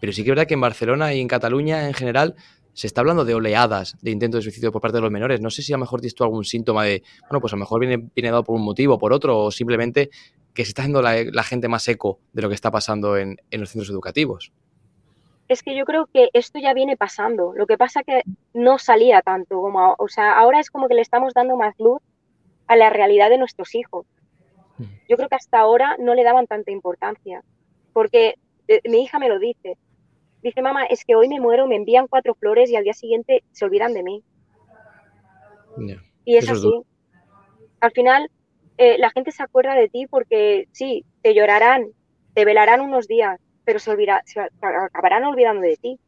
pero 0.00 0.12
sí 0.12 0.22
que 0.22 0.30
es 0.30 0.32
verdad 0.32 0.46
que 0.46 0.54
en 0.54 0.60
Barcelona 0.60 1.14
y 1.14 1.20
en 1.20 1.28
Cataluña 1.28 1.86
en 1.86 1.94
general 1.94 2.36
se 2.80 2.86
está 2.86 3.02
hablando 3.02 3.26
de 3.26 3.34
oleadas 3.34 3.94
de 4.00 4.10
intentos 4.10 4.38
de 4.38 4.42
suicidio 4.44 4.72
por 4.72 4.80
parte 4.80 4.96
de 4.96 5.02
los 5.02 5.10
menores. 5.10 5.38
No 5.42 5.50
sé 5.50 5.60
si 5.60 5.70
a 5.74 5.76
lo 5.76 5.80
mejor 5.80 6.00
tienes 6.00 6.14
tú 6.14 6.24
algún 6.24 6.46
síntoma 6.46 6.84
de, 6.84 7.02
bueno, 7.28 7.38
pues 7.38 7.52
a 7.52 7.56
lo 7.56 7.60
mejor 7.60 7.78
viene, 7.78 8.08
viene 8.14 8.30
dado 8.30 8.42
por 8.42 8.56
un 8.56 8.62
motivo, 8.62 8.98
por 8.98 9.12
otro, 9.12 9.38
o 9.38 9.50
simplemente 9.50 10.08
que 10.54 10.64
se 10.64 10.70
está 10.70 10.80
haciendo 10.80 11.02
la, 11.02 11.42
gente 11.42 11.68
más 11.68 11.86
eco 11.88 12.20
de 12.32 12.40
lo 12.40 12.48
que 12.48 12.54
está 12.54 12.70
pasando 12.70 13.18
en, 13.18 13.36
los 13.50 13.68
centros 13.68 13.90
educativos. 13.90 14.50
Es 15.46 15.62
que 15.62 15.76
yo 15.76 15.84
creo 15.84 16.06
que 16.06 16.30
esto 16.32 16.58
ya 16.58 16.72
viene 16.72 16.96
pasando. 16.96 17.52
Lo 17.54 17.66
que 17.66 17.76
pasa 17.76 18.02
que 18.02 18.22
no 18.54 18.78
salía 18.78 19.20
tanto 19.20 19.60
como, 19.60 19.94
o 19.98 20.08
sea, 20.08 20.38
ahora 20.38 20.58
es 20.58 20.70
como 20.70 20.88
que 20.88 20.94
le 20.94 21.02
estamos 21.02 21.34
dando 21.34 21.58
más 21.58 21.74
luz 21.78 22.00
a 22.66 22.76
la 22.76 22.88
realidad 22.88 23.28
de 23.28 23.36
nuestros 23.36 23.74
hijos. 23.74 24.06
Mm. 24.78 24.84
Yo 25.06 25.18
creo 25.18 25.28
que 25.28 25.36
hasta 25.36 25.58
ahora 25.58 25.96
no 25.98 26.14
le 26.14 26.24
daban 26.24 26.46
tanta 26.46 26.70
importancia, 26.70 27.42
porque 27.92 28.36
eh, 28.68 28.80
mi 28.88 29.02
hija 29.02 29.18
me 29.18 29.28
lo 29.28 29.38
dice, 29.38 29.76
Dice, 30.42 30.62
mamá, 30.62 30.84
es 30.84 31.04
que 31.04 31.14
hoy 31.14 31.28
me 31.28 31.40
muero, 31.40 31.66
me 31.66 31.76
envían 31.76 32.06
cuatro 32.06 32.34
flores 32.34 32.70
y 32.70 32.76
al 32.76 32.84
día 32.84 32.94
siguiente 32.94 33.42
se 33.52 33.64
olvidan 33.64 33.92
de 33.92 34.02
mí. 34.02 34.22
Y 36.24 36.36
es 36.36 36.48
así. 36.48 36.70
al 37.80 37.90
final, 37.92 38.30
eh, 38.78 38.98
la 38.98 39.10
gente 39.10 39.32
se 39.32 39.42
acuerda 39.42 39.74
de 39.74 39.88
ti 39.88 40.06
porque 40.06 40.68
sí, 40.72 41.04
te 41.22 41.34
llorarán, 41.34 41.88
te 42.34 42.44
velarán 42.44 42.80
unos 42.80 43.06
días, 43.06 43.38
pero 43.64 43.78
se, 43.78 43.94
se 44.24 44.40
acabarán 44.40 45.24
olvidando 45.24 45.62
de 45.62 45.76
ti. 45.76 45.98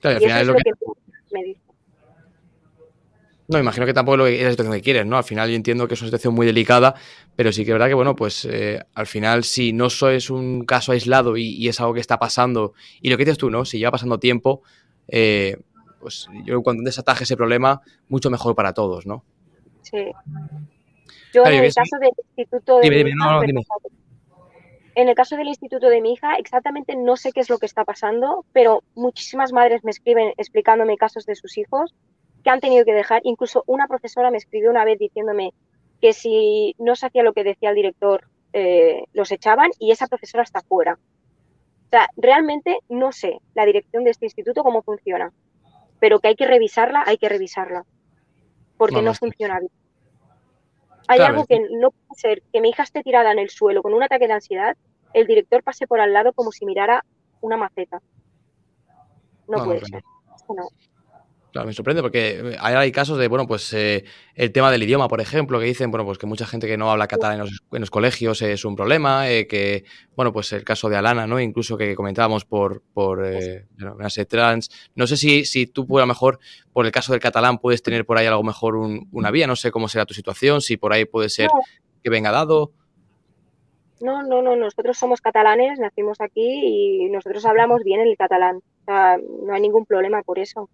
Claro, 0.00 0.16
al 0.16 0.22
final 0.22 0.40
es 0.40 0.46
lo 0.46 0.54
que, 0.54 0.72
me 1.32 1.44
dice. 1.44 1.65
No, 3.48 3.58
imagino 3.58 3.86
que 3.86 3.94
tampoco 3.94 4.26
es 4.26 4.42
la 4.42 4.50
situación 4.50 4.74
que 4.74 4.82
quieres, 4.82 5.06
¿no? 5.06 5.16
Al 5.16 5.24
final 5.24 5.48
yo 5.48 5.54
entiendo 5.54 5.86
que 5.86 5.94
es 5.94 6.00
una 6.00 6.08
situación 6.08 6.34
muy 6.34 6.46
delicada, 6.46 6.94
pero 7.36 7.52
sí 7.52 7.64
que 7.64 7.70
es 7.70 7.74
verdad 7.74 7.86
que, 7.86 7.94
bueno, 7.94 8.16
pues 8.16 8.44
eh, 8.44 8.80
al 8.94 9.06
final 9.06 9.44
si 9.44 9.72
no 9.72 9.86
es 9.86 10.30
un 10.30 10.64
caso 10.64 10.92
aislado 10.92 11.36
y, 11.36 11.68
es 11.68 11.80
algo 11.80 11.94
que 11.94 12.00
está 12.00 12.18
pasando, 12.18 12.74
y 13.00 13.08
lo 13.08 13.16
que 13.16 13.24
dices 13.24 13.38
tú, 13.38 13.50
¿no? 13.50 13.64
Si 13.64 13.78
lleva 13.78 13.92
pasando 13.92 14.18
tiempo, 14.18 14.62
eh, 15.06 15.58
pues 16.00 16.28
yo 16.44 16.60
cuando 16.62 16.82
desataje 16.82 17.22
ese 17.22 17.36
problema, 17.36 17.82
mucho 18.08 18.30
mejor 18.30 18.56
para 18.56 18.72
todos, 18.72 19.06
¿no? 19.06 19.24
Sí. 19.82 20.10
Yo 21.32 21.46
en 21.46 21.64
el 21.64 21.72
caso 21.72 21.98
del 22.00 22.10
instituto 22.36 22.80
de 22.80 22.90
mi 22.90 23.10
hija, 23.10 23.40
en 24.96 25.08
el 25.08 25.14
caso 25.14 25.36
del 25.36 25.46
instituto 25.46 25.88
de 25.88 26.00
mi 26.00 26.14
hija, 26.14 26.34
exactamente 26.36 26.96
no 26.96 27.16
sé 27.16 27.30
qué 27.30 27.40
es 27.40 27.50
lo 27.50 27.58
que 27.58 27.66
está 27.66 27.84
pasando, 27.84 28.44
pero 28.52 28.82
muchísimas 28.94 29.52
madres 29.52 29.84
me 29.84 29.90
escriben 29.90 30.32
explicándome 30.38 30.96
casos 30.96 31.26
de 31.26 31.36
sus 31.36 31.58
hijos 31.58 31.94
que 32.46 32.50
han 32.50 32.60
tenido 32.60 32.84
que 32.84 32.94
dejar. 32.94 33.22
Incluso 33.24 33.64
una 33.66 33.88
profesora 33.88 34.30
me 34.30 34.36
escribió 34.36 34.70
una 34.70 34.84
vez 34.84 35.00
diciéndome 35.00 35.52
que 36.00 36.12
si 36.12 36.76
no 36.78 36.94
se 36.94 37.06
hacía 37.06 37.24
lo 37.24 37.32
que 37.32 37.42
decía 37.42 37.70
el 37.70 37.74
director, 37.74 38.28
eh, 38.52 39.02
los 39.14 39.32
echaban 39.32 39.72
y 39.80 39.90
esa 39.90 40.06
profesora 40.06 40.44
está 40.44 40.60
fuera. 40.60 40.94
O 40.94 41.88
sea, 41.90 42.08
realmente 42.16 42.78
no 42.88 43.10
sé 43.10 43.40
la 43.54 43.66
dirección 43.66 44.04
de 44.04 44.10
este 44.10 44.26
instituto 44.26 44.62
cómo 44.62 44.82
funciona, 44.82 45.32
pero 45.98 46.20
que 46.20 46.28
hay 46.28 46.36
que 46.36 46.46
revisarla, 46.46 47.02
hay 47.04 47.18
que 47.18 47.28
revisarla, 47.28 47.84
porque 48.76 49.02
no, 49.02 49.12
funciona 49.12 49.58
bien. 49.58 49.72
Hay 51.08 51.18
algo 51.18 51.46
que 51.46 51.58
no 51.58 51.90
puede 51.90 52.14
ser 52.20 52.42
que 52.52 52.60
mi 52.60 52.68
hija 52.68 52.84
esté 52.84 53.02
tirada 53.02 53.32
en 53.32 53.40
el 53.40 53.50
suelo 53.50 53.82
con 53.82 53.92
un 53.92 54.04
ataque 54.04 54.28
de 54.28 54.34
ansiedad, 54.34 54.76
el 55.14 55.26
director 55.26 55.64
pase 55.64 55.88
por 55.88 55.98
al 55.98 56.12
lado 56.12 56.32
como 56.32 56.52
si 56.52 56.64
mirara 56.64 57.04
una 57.40 57.56
maceta. 57.56 58.00
No, 59.48 59.64
puede 59.64 59.84
ser. 59.84 60.04
No 60.48 60.68
me 61.64 61.72
sorprende 61.72 62.02
porque 62.02 62.56
hay 62.60 62.92
casos 62.92 63.18
de, 63.18 63.28
bueno, 63.28 63.46
pues 63.46 63.72
eh, 63.72 64.04
el 64.34 64.52
tema 64.52 64.70
del 64.70 64.82
idioma, 64.82 65.08
por 65.08 65.20
ejemplo, 65.20 65.58
que 65.58 65.66
dicen, 65.66 65.90
bueno, 65.90 66.04
pues 66.04 66.18
que 66.18 66.26
mucha 66.26 66.46
gente 66.46 66.66
que 66.66 66.76
no 66.76 66.90
habla 66.90 67.06
catalán 67.06 67.46
en 67.72 67.80
los, 67.80 67.90
colegios 67.90 68.42
es 68.42 68.64
un 68.64 68.76
problema, 68.76 69.30
eh, 69.30 69.46
que, 69.46 69.84
bueno, 70.14 70.32
pues 70.32 70.52
el 70.52 70.64
caso 70.64 70.88
de 70.88 70.96
Alana, 70.96 71.26
¿no? 71.26 71.40
Incluso 71.40 71.76
que 71.76 71.94
comentábamos 71.94 72.44
por, 72.44 72.82
por 72.92 73.24
eh, 73.24 73.66
trans. 74.28 74.70
No 74.94 75.06
sé 75.06 75.16
si, 75.16 75.44
si 75.44 75.66
tú, 75.66 75.86
a 75.98 76.00
lo 76.00 76.06
mejor, 76.06 76.38
por 76.72 76.86
el 76.86 76.92
caso 76.92 77.12
del 77.12 77.20
catalán, 77.20 77.58
puedes 77.58 77.82
tener 77.82 78.04
por 78.04 78.18
ahí 78.18 78.26
algo 78.26 78.42
mejor 78.42 78.76
una 78.76 79.30
vía, 79.30 79.46
no 79.46 79.56
sé 79.56 79.70
cómo 79.70 79.88
será 79.88 80.04
tu 80.06 80.14
situación, 80.14 80.60
si 80.60 80.76
por 80.76 80.92
ahí 80.92 81.04
puede 81.04 81.28
ser 81.28 81.48
que 82.02 82.10
venga 82.10 82.30
dado. 82.30 82.72
No, 84.00 84.22
no, 84.22 84.42
no, 84.42 84.56
nosotros 84.56 84.98
somos 84.98 85.20
catalanes, 85.20 85.78
nacimos 85.78 86.20
aquí 86.20 87.06
y 87.06 87.08
nosotros 87.08 87.44
hablamos 87.46 87.82
bien 87.82 88.00
el 88.00 88.16
catalán. 88.16 88.56
O 88.56 88.84
sea, 88.84 89.16
no 89.16 89.54
hay 89.54 89.60
ningún 89.62 89.86
problema 89.86 90.22
por 90.22 90.38
eso. 90.38 90.68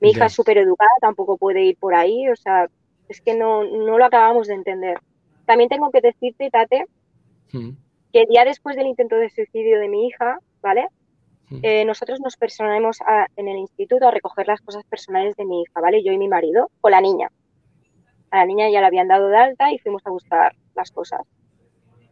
Mi 0.00 0.10
hija 0.10 0.26
es 0.26 0.32
súper 0.32 0.58
educada, 0.58 0.90
tampoco 1.00 1.36
puede 1.36 1.62
ir 1.62 1.76
por 1.76 1.94
ahí, 1.94 2.28
o 2.28 2.36
sea, 2.36 2.68
es 3.08 3.20
que 3.20 3.34
no, 3.34 3.64
no 3.64 3.98
lo 3.98 4.04
acabamos 4.04 4.48
de 4.48 4.54
entender. 4.54 4.98
También 5.44 5.68
tengo 5.68 5.90
que 5.90 6.00
decirte, 6.00 6.50
Tate, 6.50 6.86
mm. 7.52 7.70
que 8.12 8.26
día 8.26 8.44
después 8.44 8.76
del 8.76 8.86
intento 8.86 9.16
de 9.16 9.30
suicidio 9.30 9.78
de 9.78 9.88
mi 9.88 10.06
hija, 10.06 10.38
¿vale? 10.62 10.88
Mm. 11.50 11.58
Eh, 11.62 11.84
nosotros 11.84 12.20
nos 12.20 12.36
personamos 12.36 12.98
en 13.36 13.48
el 13.48 13.58
instituto 13.58 14.08
a 14.08 14.10
recoger 14.10 14.46
las 14.46 14.60
cosas 14.60 14.84
personales 14.84 15.36
de 15.36 15.44
mi 15.44 15.62
hija, 15.62 15.80
¿vale? 15.80 16.02
Yo 16.02 16.12
y 16.12 16.18
mi 16.18 16.28
marido, 16.28 16.70
con 16.80 16.92
la 16.92 17.00
niña. 17.00 17.30
A 18.30 18.38
la 18.38 18.46
niña 18.46 18.70
ya 18.70 18.80
la 18.80 18.86
habían 18.86 19.08
dado 19.08 19.28
de 19.28 19.36
alta 19.36 19.72
y 19.72 19.78
fuimos 19.78 20.06
a 20.06 20.10
buscar 20.10 20.54
las 20.74 20.90
cosas. 20.92 21.20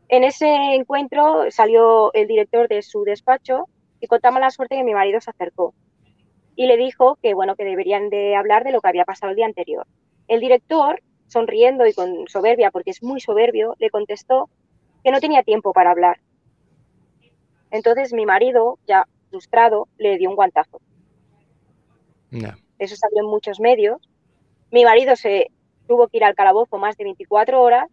En 0.09 0.25
ese 0.25 0.49
encuentro 0.75 1.51
salió 1.51 2.13
el 2.15 2.27
director 2.27 2.67
de 2.67 2.83
su 2.83 3.05
despacho 3.05 3.67
y 4.01 4.09
contamos 4.09 4.41
la 4.41 4.51
suerte 4.51 4.77
que 4.77 4.85
mi 4.85 4.95
marido 4.95 5.21
se 5.21 5.31
acercó 5.31 5.75
y 6.59 6.67
le 6.67 6.77
dijo 6.77 7.17
que, 7.23 7.35
bueno, 7.35 7.55
que 7.55 7.65
deberían 7.65 8.11
de 8.11 8.35
hablar 8.35 8.65
de 8.65 8.73
lo 8.73 8.81
que 8.81 8.89
había 8.89 9.05
pasado 9.05 9.31
el 9.31 9.37
día 9.37 9.47
anterior. 9.47 9.87
El 10.27 10.41
director, 10.41 11.01
sonriendo 11.29 11.87
y 11.87 11.93
con 11.93 12.27
soberbia, 12.27 12.73
porque 12.73 12.91
es 12.91 13.01
muy 13.01 13.21
soberbio, 13.21 13.77
le 13.79 13.91
contestó 13.91 14.51
que 15.05 15.13
no 15.13 15.21
tenía 15.21 15.45
tiempo 15.45 15.73
para 15.73 15.93
hablar. 15.93 16.19
Entonces 17.71 18.13
mi 18.13 18.27
marido, 18.27 18.81
ya 18.89 19.07
frustrado, 19.31 19.87
le 19.99 20.19
dio 20.19 20.31
un 20.31 20.35
guantazo. 20.35 20.81
Eso 22.81 22.97
salió 22.97 23.21
en 23.21 23.31
muchos 23.31 23.61
medios. 23.61 24.03
Mi 24.73 24.85
marido 24.85 25.15
se 25.15 25.53
tuvo 25.87 26.09
que 26.09 26.17
ir 26.17 26.25
al 26.25 26.35
calabozo 26.35 26.77
más 26.77 26.97
de 26.97 27.05
24 27.05 27.63
horas 27.63 27.89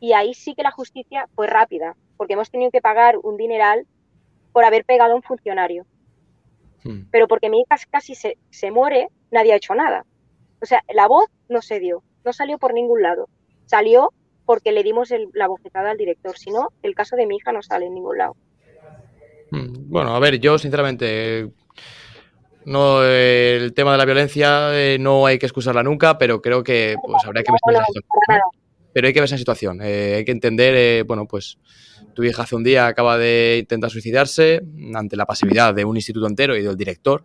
y 0.00 0.12
ahí 0.12 0.34
sí 0.34 0.56
que 0.56 0.64
la 0.64 0.72
justicia 0.72 1.28
fue 1.36 1.46
rápida, 1.46 1.94
porque 2.16 2.32
hemos 2.32 2.50
tenido 2.50 2.72
que 2.72 2.80
pagar 2.80 3.16
un 3.22 3.36
dineral 3.36 3.86
por 4.52 4.64
haber 4.64 4.84
pegado 4.84 5.12
a 5.12 5.16
un 5.16 5.22
funcionario. 5.22 5.86
Hmm. 6.84 7.02
Pero 7.10 7.28
porque 7.28 7.50
mi 7.50 7.60
hija 7.60 7.76
casi 7.90 8.14
se, 8.14 8.70
muere, 8.70 9.08
nadie 9.30 9.52
ha 9.52 9.56
hecho 9.56 9.74
nada. 9.74 10.04
O 10.60 10.66
sea, 10.66 10.82
la 10.92 11.06
voz 11.06 11.26
no 11.48 11.62
se 11.62 11.80
dio, 11.80 12.02
no 12.24 12.32
salió 12.32 12.58
por 12.58 12.74
ningún 12.74 13.02
lado. 13.02 13.28
Salió 13.66 14.12
porque 14.46 14.72
le 14.72 14.82
dimos 14.82 15.12
la 15.34 15.46
bofetada 15.46 15.90
al 15.90 15.98
director. 15.98 16.36
Si 16.38 16.50
no, 16.50 16.68
el 16.82 16.94
caso 16.94 17.16
de 17.16 17.26
mi 17.26 17.36
hija 17.36 17.52
no 17.52 17.62
sale 17.62 17.86
en 17.86 17.94
ningún 17.94 18.18
lado. 18.18 18.36
Hmm. 19.50 19.90
Bueno, 19.90 20.14
a 20.14 20.18
ver, 20.18 20.38
yo 20.38 20.58
sinceramente 20.58 21.50
no 22.68 23.02
el 23.02 23.72
tema 23.72 23.92
de 23.92 23.98
la 23.98 24.04
violencia 24.04 24.78
eh, 24.78 24.98
no 24.98 25.24
hay 25.26 25.38
que 25.38 25.46
excusarla 25.46 25.82
nunca, 25.82 26.18
pero 26.18 26.42
creo 26.42 26.62
que 26.62 26.96
pues 27.02 27.24
habría 27.24 27.42
que 27.42 27.52
ver 27.52 27.60
esa 27.74 27.84
situación. 27.86 28.40
Pero 28.92 29.06
hay 29.06 29.12
que 29.12 29.20
ver 29.20 29.26
esa 29.26 29.38
situación, 29.38 29.80
eh, 29.82 30.16
hay 30.16 30.24
que 30.24 30.32
entender, 30.32 30.74
eh, 30.76 31.02
bueno, 31.02 31.26
pues 31.26 31.58
tu 32.18 32.24
hija 32.24 32.42
hace 32.42 32.56
un 32.56 32.64
día 32.64 32.88
acaba 32.88 33.16
de 33.16 33.58
intentar 33.60 33.92
suicidarse 33.92 34.60
ante 34.92 35.14
la 35.14 35.24
pasividad 35.24 35.72
de 35.72 35.84
un 35.84 35.94
instituto 35.94 36.26
entero 36.26 36.56
y 36.56 36.62
del 36.62 36.76
director. 36.76 37.22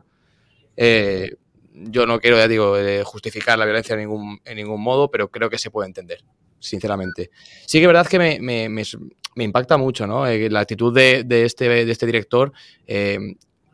Eh, 0.77 1.31
yo 1.73 2.05
no 2.05 2.19
quiero, 2.19 2.37
ya 2.37 2.47
digo, 2.47 2.77
eh, 2.77 3.03
justificar 3.03 3.57
la 3.57 3.65
violencia 3.65 3.93
en 3.93 4.01
ningún, 4.01 4.39
en 4.45 4.55
ningún 4.55 4.79
modo, 4.83 5.09
pero 5.09 5.31
creo 5.31 5.49
que 5.49 5.57
se 5.57 5.71
puede 5.71 5.87
entender, 5.87 6.23
sinceramente. 6.59 7.31
Sí 7.65 7.79
que 7.79 7.85
es 7.85 7.87
verdad 7.87 8.05
que 8.05 8.19
me, 8.19 8.39
me, 8.39 8.69
me, 8.69 9.43
impacta 9.43 9.77
mucho 9.77 10.05
¿no? 10.05 10.27
Eh, 10.27 10.47
la 10.51 10.59
actitud 10.59 10.93
de, 10.93 11.23
de, 11.23 11.45
este, 11.45 11.67
de 11.67 11.91
este 11.91 12.05
director. 12.05 12.53
Eh, 12.85 13.17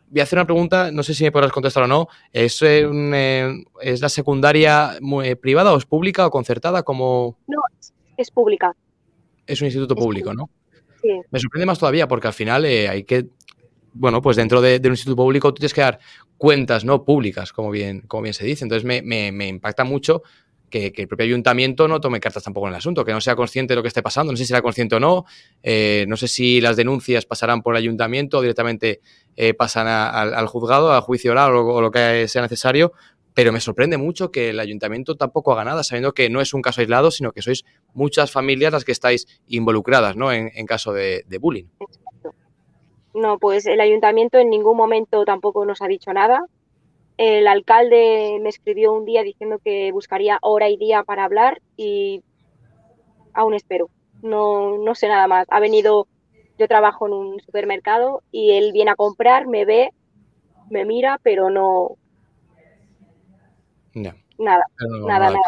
voy 0.08 0.22
a 0.22 0.24
hacer 0.24 0.40
una 0.40 0.46
pregunta, 0.46 0.90
no 0.90 1.04
sé 1.04 1.14
si 1.14 1.26
me 1.26 1.34
podrás 1.34 1.52
contestar 1.52 1.84
o 1.84 1.88
no. 1.88 2.08
¿Es, 2.32 2.62
un, 2.62 3.14
¿es 3.82 4.00
la 4.00 4.08
secundaria 4.08 4.98
privada 5.42 5.74
o 5.74 5.78
es 5.78 5.86
pública 5.86 6.26
o 6.26 6.32
concertada? 6.32 6.84
Como... 6.84 7.38
No, 7.46 7.60
es 8.16 8.32
pública. 8.32 8.74
Es 9.46 9.60
un 9.60 9.66
instituto 9.66 9.98
público, 9.98 10.34
¿no? 10.34 10.50
Me 11.04 11.40
sorprende 11.40 11.66
más 11.66 11.80
todavía 11.80 12.08
porque 12.08 12.28
al 12.28 12.34
final 12.34 12.66
hay 12.66 13.04
que 13.04 13.28
bueno, 13.94 14.22
pues 14.22 14.38
dentro 14.38 14.62
de, 14.62 14.80
un 14.84 14.92
instituto 14.92 15.16
público 15.16 15.54
tú 15.54 15.60
tienes 15.60 15.74
que 15.74 15.82
dar 15.82 16.00
cuentas 16.38 16.86
no 16.86 17.04
públicas, 17.04 17.52
como 17.52 17.72
bien, 17.72 18.02
como 18.02 18.24
bien 18.24 18.34
se 18.34 18.46
dice. 18.46 18.64
Entonces 18.64 18.86
me, 18.86 19.48
impacta 19.48 19.84
mucho 19.84 20.24
que, 20.70 20.94
el 20.96 21.08
propio 21.08 21.26
ayuntamiento 21.26 21.88
no 21.88 22.00
tome 22.00 22.20
cartas 22.20 22.44
tampoco 22.44 22.68
en 22.68 22.74
el 22.74 22.78
asunto, 22.78 23.04
que 23.04 23.12
no 23.12 23.22
sea 23.22 23.36
consciente 23.36 23.74
de 23.74 23.76
lo 23.76 23.82
que 23.82 23.88
esté 23.88 24.02
pasando. 24.02 24.32
No 24.32 24.38
sé 24.38 24.44
si 24.44 24.48
será 24.48 24.62
consciente 24.62 24.96
o 24.96 25.00
no. 25.00 25.26
Eh, 25.64 26.06
no 26.08 26.18
sé 26.18 26.28
si 26.28 26.62
las 26.62 26.78
denuncias 26.78 27.26
pasarán 27.26 27.62
por 27.62 27.76
el 27.76 27.80
ayuntamiento 27.80 28.38
o 28.38 28.42
directamente 28.42 29.02
eh, 29.36 29.54
pasan 29.54 29.88
al, 29.88 30.48
juzgado, 30.48 30.94
al 30.94 31.02
juicio 31.02 31.32
oral 31.32 31.56
o, 31.56 31.82
lo 31.82 31.92
que 31.92 32.28
sea 32.28 32.42
necesario. 32.42 32.94
Pero 33.34 33.52
me 33.52 33.62
sorprende 33.62 33.98
mucho 33.98 34.32
que 34.32 34.50
el 34.50 34.60
ayuntamiento 34.60 35.16
tampoco 35.16 35.54
haga 35.54 35.64
nada, 35.64 35.84
sabiendo 35.84 36.14
que 36.14 36.30
no 36.30 36.42
es 36.42 36.54
un 36.54 36.62
caso 36.62 36.82
aislado, 36.82 37.12
sino 37.12 37.32
que 37.32 37.42
sois 37.42 37.64
muchas 37.94 38.32
familias 38.32 38.74
las 38.74 38.84
que 38.84 38.92
estáis 38.92 39.28
involucradas 39.48 40.16
¿no? 40.16 40.32
en, 40.32 40.66
caso 40.66 40.94
de 40.94 41.24
bullying. 41.40 41.66
No, 43.14 43.38
pues 43.40 43.66
el 43.66 43.82
ayuntamiento 43.82 44.38
en 44.38 44.50
ningún 44.50 44.78
momento 44.78 45.26
tampoco 45.26 45.66
nos 45.66 45.82
ha 45.82 45.88
dicho 45.88 46.14
nada. 46.14 46.46
El 47.18 47.48
alcalde 47.48 48.40
me 48.42 48.50
escribió 48.50 48.94
un 48.94 49.06
día 49.06 49.24
diciendo 49.24 49.60
que 49.64 49.92
buscaría 49.92 50.38
hora 50.42 50.70
y 50.70 50.78
día 50.78 51.04
para 51.04 51.26
hablar 51.26 51.62
y 51.76 52.24
aún 53.34 53.54
espero. 53.54 53.90
No, 54.22 54.78
no 54.78 54.96
sé 54.96 55.08
nada 55.08 55.28
más. 55.28 55.46
Ha 55.50 55.60
venido, 55.60 56.08
yo 56.58 56.68
trabajo 56.68 57.08
en 57.08 57.14
un 57.14 57.40
supermercado 57.42 58.22
y 58.32 58.52
él 58.52 58.72
viene 58.72 58.92
a 58.92 58.96
comprar, 58.96 59.48
me 59.48 59.66
ve, 59.66 59.92
me 60.70 60.86
mira, 60.86 61.20
pero 61.24 61.50
no. 61.50 61.98
Nada, 63.94 64.16
nada, 64.38 64.64
nada. 65.08 65.40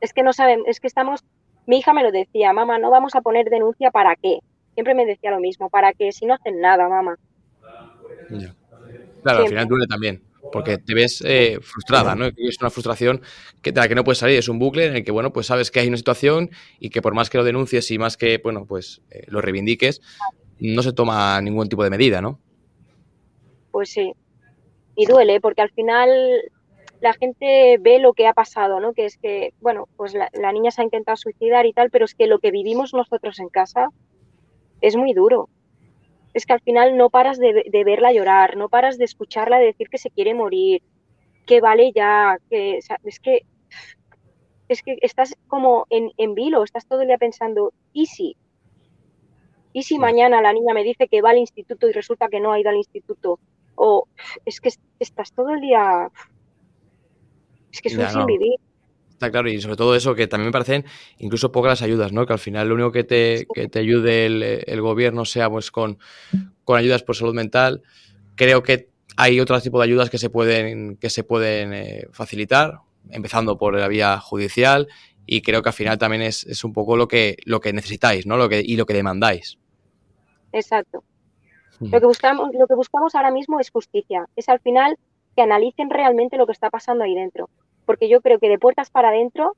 Es 0.00 0.12
que 0.12 0.22
no 0.22 0.32
saben, 0.32 0.62
es 0.66 0.80
que 0.80 0.86
estamos. 0.86 1.24
Mi 1.66 1.78
hija 1.78 1.92
me 1.92 2.02
lo 2.02 2.12
decía, 2.12 2.52
mamá, 2.52 2.78
no 2.78 2.90
vamos 2.90 3.14
a 3.14 3.20
poner 3.20 3.50
denuncia 3.50 3.90
para 3.90 4.14
qué 4.14 4.38
siempre 4.76 4.94
me 4.94 5.06
decía 5.06 5.30
lo 5.30 5.40
mismo, 5.40 5.70
para 5.70 5.94
que 5.94 6.12
si 6.12 6.26
no 6.26 6.34
hacen 6.34 6.60
nada, 6.60 6.86
mamá. 6.86 7.16
Claro, 9.22 9.38
al 9.40 9.48
final 9.48 9.66
duele 9.66 9.86
también, 9.86 10.22
porque 10.52 10.76
te 10.76 10.94
ves 10.94 11.24
eh, 11.26 11.58
frustrada, 11.62 12.14
¿no? 12.14 12.26
Es 12.26 12.60
una 12.60 12.68
frustración 12.68 13.22
que, 13.62 13.72
de 13.72 13.80
la 13.80 13.88
que 13.88 13.94
no 13.94 14.04
puedes 14.04 14.18
salir, 14.18 14.38
es 14.38 14.50
un 14.50 14.58
bucle 14.58 14.84
en 14.84 14.96
el 14.96 15.04
que, 15.04 15.12
bueno, 15.12 15.32
pues 15.32 15.46
sabes 15.46 15.70
que 15.70 15.80
hay 15.80 15.88
una 15.88 15.96
situación 15.96 16.50
y 16.78 16.90
que 16.90 17.00
por 17.00 17.14
más 17.14 17.30
que 17.30 17.38
lo 17.38 17.44
denuncies 17.44 17.90
y 17.90 17.98
más 17.98 18.18
que, 18.18 18.38
bueno, 18.44 18.66
pues 18.66 19.00
eh, 19.10 19.24
lo 19.28 19.40
reivindiques, 19.40 20.02
no 20.60 20.82
se 20.82 20.92
toma 20.92 21.40
ningún 21.40 21.70
tipo 21.70 21.82
de 21.82 21.88
medida, 21.88 22.20
¿no? 22.20 22.38
Pues 23.70 23.88
sí. 23.88 24.12
Y 24.94 25.06
duele, 25.06 25.40
porque 25.40 25.62
al 25.62 25.70
final 25.70 26.10
la 27.00 27.12
gente 27.12 27.78
ve 27.80 27.98
lo 27.98 28.12
que 28.12 28.26
ha 28.26 28.32
pasado, 28.32 28.80
¿no? 28.80 28.92
Que 28.92 29.04
es 29.04 29.16
que, 29.18 29.52
bueno, 29.60 29.88
pues 29.96 30.14
la, 30.14 30.30
la 30.32 30.52
niña 30.52 30.70
se 30.70 30.80
ha 30.80 30.84
intentado 30.84 31.16
suicidar 31.16 31.66
y 31.66 31.72
tal, 31.72 31.90
pero 31.90 32.04
es 32.04 32.14
que 32.14 32.26
lo 32.26 32.38
que 32.38 32.50
vivimos 32.50 32.94
nosotros 32.94 33.38
en 33.38 33.48
casa 33.48 33.88
es 34.80 34.96
muy 34.96 35.12
duro. 35.12 35.48
Es 36.34 36.44
que 36.44 36.52
al 36.52 36.60
final 36.60 36.96
no 36.96 37.10
paras 37.10 37.38
de, 37.38 37.82
verla 37.84 38.12
llorar, 38.12 38.56
no 38.56 38.68
paras 38.68 38.98
de 38.98 39.04
escucharla 39.04 39.58
decir 39.58 39.88
que 39.88 39.98
se 39.98 40.10
quiere 40.10 40.34
morir, 40.34 40.82
que 41.46 41.60
vale 41.60 41.92
ya, 41.92 42.38
que 42.50 42.78
es 42.78 43.20
que 43.20 43.42
es 44.68 44.82
que 44.82 44.98
estás 45.00 45.36
como 45.46 45.86
en, 45.90 46.10
en 46.16 46.34
vilo, 46.34 46.64
estás 46.64 46.86
todo 46.86 47.02
el 47.02 47.06
día 47.06 47.18
pensando, 47.18 47.72
¿y 47.92 48.06
si? 48.06 48.36
¿Y 49.72 49.84
si 49.84 49.98
mañana 49.98 50.42
la 50.42 50.52
niña 50.52 50.74
me 50.74 50.82
dice 50.82 51.06
que 51.06 51.22
va 51.22 51.30
al 51.30 51.38
instituto 51.38 51.88
y 51.88 51.92
resulta 51.92 52.28
que 52.28 52.40
no 52.40 52.52
ha 52.52 52.58
ido 52.58 52.70
al 52.70 52.76
instituto? 52.76 53.38
O 53.76 54.08
es 54.44 54.60
que 54.60 54.70
estás 54.98 55.32
todo 55.32 55.50
el 55.50 55.60
día... 55.60 56.10
Es 57.72 57.80
que 57.80 57.88
es 57.88 57.96
un 57.96 58.08
sin 58.08 58.26
vivir. 58.26 58.54
Está 59.10 59.30
claro, 59.30 59.48
y 59.48 59.58
sobre 59.62 59.76
todo 59.76 59.94
eso, 59.94 60.14
que 60.14 60.26
también 60.26 60.48
me 60.48 60.52
parecen 60.52 60.84
incluso 61.18 61.50
pocas 61.50 61.70
las 61.70 61.82
ayudas, 61.82 62.12
¿no? 62.12 62.26
Que 62.26 62.34
al 62.34 62.38
final 62.38 62.68
lo 62.68 62.74
único 62.74 62.92
que 62.92 63.02
te, 63.02 63.46
que 63.54 63.66
te 63.66 63.78
ayude 63.78 64.26
el, 64.26 64.80
gobierno 64.82 65.24
sea 65.24 65.48
pues 65.48 65.70
con, 65.70 65.98
con, 66.64 66.78
ayudas 66.78 67.02
por 67.02 67.16
salud 67.16 67.34
mental. 67.34 67.82
Creo 68.34 68.62
que 68.62 68.90
hay 69.16 69.40
otro 69.40 69.58
tipo 69.58 69.78
de 69.78 69.84
ayudas 69.84 70.10
que 70.10 70.18
se 70.18 70.28
pueden, 70.28 70.98
que 70.98 71.08
se 71.08 71.24
pueden 71.24 71.72
eh, 71.72 72.08
facilitar, 72.12 72.80
empezando 73.08 73.56
por 73.56 73.78
la 73.78 73.88
vía 73.88 74.20
judicial, 74.20 74.86
y 75.24 75.40
creo 75.40 75.62
que 75.62 75.70
al 75.70 75.74
final 75.74 75.96
también 75.96 76.20
es, 76.20 76.44
es, 76.44 76.62
un 76.62 76.74
poco 76.74 76.98
lo 76.98 77.08
que, 77.08 77.38
lo 77.46 77.60
que 77.60 77.72
necesitáis, 77.72 78.26
¿no? 78.26 78.36
Lo 78.36 78.50
que, 78.50 78.60
y 78.60 78.76
lo 78.76 78.84
que 78.84 78.92
demandáis. 78.92 79.58
Exacto. 80.52 81.02
Lo 81.80 82.00
que 82.00 82.06
buscamos, 82.06 82.50
lo 82.52 82.66
que 82.66 82.74
buscamos 82.74 83.14
ahora 83.14 83.30
mismo 83.30 83.60
es 83.60 83.70
justicia. 83.70 84.26
Es 84.36 84.48
al 84.48 84.60
final 84.60 84.98
que 85.36 85.42
analicen 85.42 85.90
realmente 85.90 86.36
lo 86.36 86.46
que 86.46 86.52
está 86.52 86.70
pasando 86.70 87.04
ahí 87.04 87.14
dentro 87.14 87.48
porque 87.86 88.08
yo 88.08 88.20
creo 88.20 88.38
que 88.38 88.48
de 88.48 88.58
puertas 88.58 88.90
para 88.90 89.08
adentro, 89.08 89.56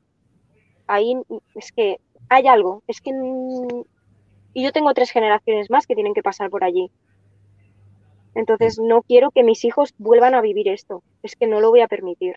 ahí 0.86 1.16
es 1.56 1.72
que 1.72 1.96
hay 2.28 2.46
algo, 2.46 2.84
es 2.86 3.00
que... 3.00 3.10
Y 4.54 4.62
yo 4.62 4.72
tengo 4.72 4.92
tres 4.94 5.10
generaciones 5.10 5.70
más 5.70 5.86
que 5.86 5.94
tienen 5.94 6.14
que 6.14 6.22
pasar 6.22 6.50
por 6.50 6.62
allí. 6.62 6.90
Entonces 8.34 8.78
no 8.78 9.02
quiero 9.02 9.30
que 9.30 9.42
mis 9.42 9.64
hijos 9.64 9.94
vuelvan 9.98 10.34
a 10.34 10.40
vivir 10.40 10.68
esto, 10.68 11.02
es 11.22 11.34
que 11.34 11.46
no 11.46 11.60
lo 11.60 11.70
voy 11.70 11.80
a 11.80 11.88
permitir. 11.88 12.36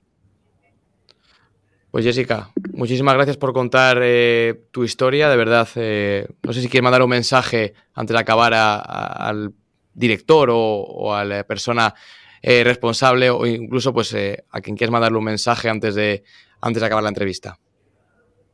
Pues 1.91 2.05
Jessica, 2.05 2.51
muchísimas 2.73 3.15
gracias 3.15 3.35
por 3.35 3.51
contar 3.51 3.99
eh, 4.01 4.63
tu 4.71 4.85
historia, 4.85 5.29
de 5.29 5.35
verdad. 5.35 5.67
Eh, 5.75 6.25
no 6.41 6.53
sé 6.53 6.61
si 6.61 6.69
quieres 6.69 6.85
mandar 6.85 7.01
un 7.01 7.09
mensaje 7.09 7.73
antes 7.93 8.13
de 8.13 8.19
acabar 8.19 8.53
al 8.53 9.53
director 9.93 10.49
o, 10.51 11.13
a 11.13 11.25
la 11.25 11.43
persona 11.43 11.93
eh, 12.41 12.63
responsable 12.63 13.29
o 13.29 13.45
incluso 13.45 13.93
pues 13.93 14.13
eh, 14.13 14.45
a 14.51 14.61
quien 14.61 14.75
quieras 14.75 14.91
mandarle 14.91 15.17
un 15.17 15.25
mensaje 15.25 15.69
antes 15.69 15.95
de, 15.95 16.23
antes 16.61 16.81
de 16.81 16.85
acabar 16.85 17.03
la 17.03 17.09
entrevista? 17.09 17.57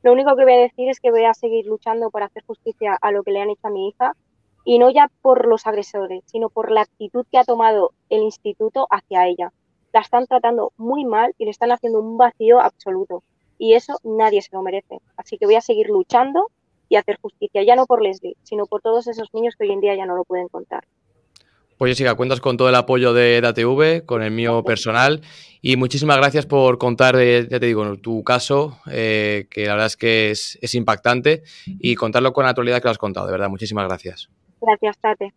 Lo 0.04 0.14
único 0.14 0.36
que 0.36 0.44
voy 0.44 0.54
a 0.54 0.60
decir 0.60 0.90
es 0.90 1.00
que 1.00 1.12
voy 1.12 1.26
a 1.26 1.34
seguir 1.34 1.66
luchando 1.66 2.10
por 2.10 2.24
hacer 2.24 2.44
justicia 2.46 2.98
a 3.02 3.12
lo 3.12 3.24
que 3.24 3.32
le 3.32 3.42
han 3.42 3.50
hecho 3.50 3.68
a 3.68 3.72
mi 3.72 3.90
hija 3.90 4.14
y 4.64 4.80
no 4.80 4.90
ya 4.90 5.10
por 5.22 5.48
los 5.48 5.66
agresores, 5.66 6.24
sino 6.26 6.50
por 6.50 6.72
la 6.72 6.82
actitud 6.82 7.26
que 7.32 7.38
ha 7.38 7.44
tomado 7.44 7.94
el 8.10 8.22
instituto 8.22 8.88
hacia 8.90 9.28
ella. 9.28 9.52
La 9.94 10.02
están 10.02 10.28
tratando 10.28 10.74
muy 10.78 11.06
mal 11.06 11.34
y 11.38 11.46
le 11.46 11.52
están 11.52 11.72
haciendo 11.72 12.00
un 12.00 12.18
vacío 12.18 12.60
absoluto 12.60 13.24
y 13.58 13.74
eso 13.74 13.98
nadie 14.04 14.42
se 14.42 14.50
lo 14.52 14.62
merece. 14.62 15.00
Así 15.16 15.38
que 15.38 15.46
voy 15.46 15.56
a 15.56 15.62
seguir 15.62 15.88
luchando 15.88 16.52
y 16.90 16.96
hacer 16.96 17.18
justicia, 17.22 17.64
ya 17.64 17.76
no 17.76 17.86
por 17.86 18.02
Leslie, 18.02 18.38
sino 18.44 18.66
por 18.66 18.82
todos 18.82 19.08
esos 19.08 19.34
niños 19.34 19.56
que 19.58 19.66
hoy 19.66 19.72
en 19.72 19.82
día 19.82 19.96
ya 19.96 20.06
no 20.06 20.16
lo 20.16 20.24
pueden 20.24 20.48
contar. 20.48 20.86
Pues 21.78 21.92
Jessica, 21.92 22.16
cuentas 22.16 22.42
con 22.42 22.58
todo 22.58 22.70
el 22.70 22.76
apoyo 22.76 23.14
de 23.14 23.40
DATV, 23.40 24.04
con 24.06 24.24
el 24.24 24.32
mío 24.32 24.64
personal. 24.64 25.22
Y 25.62 25.76
muchísimas 25.76 26.18
gracias 26.18 26.48
por 26.48 26.80
contar, 26.80 27.16
eh, 27.20 27.48
ya 27.50 27.60
te 27.60 27.68
digo, 27.68 27.98
tu 27.98 28.24
caso, 28.24 28.80
eh, 28.90 29.48
que 29.52 29.66
la 29.66 29.74
verdad 29.74 29.88
es 29.88 29.98
que 29.98 30.32
es, 30.32 30.74
impactante, 30.74 31.44
y 31.66 31.96
contarlo 31.96 32.34
con 32.34 32.46
la 32.46 32.50
actualidad 32.50 32.82
que 32.82 32.88
lo 32.88 32.92
has 32.92 32.98
contado, 32.98 33.28
de 33.28 33.32
verdad. 33.32 33.50
Muchísimas 33.50 33.88
gracias. 33.88 34.30
Gracias, 34.60 34.98
Tate. 34.98 35.34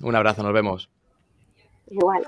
Un 0.00 0.16
abrazo, 0.16 0.42
nos 0.42 0.52
vemos. 0.52 0.88
Igual. 1.90 2.24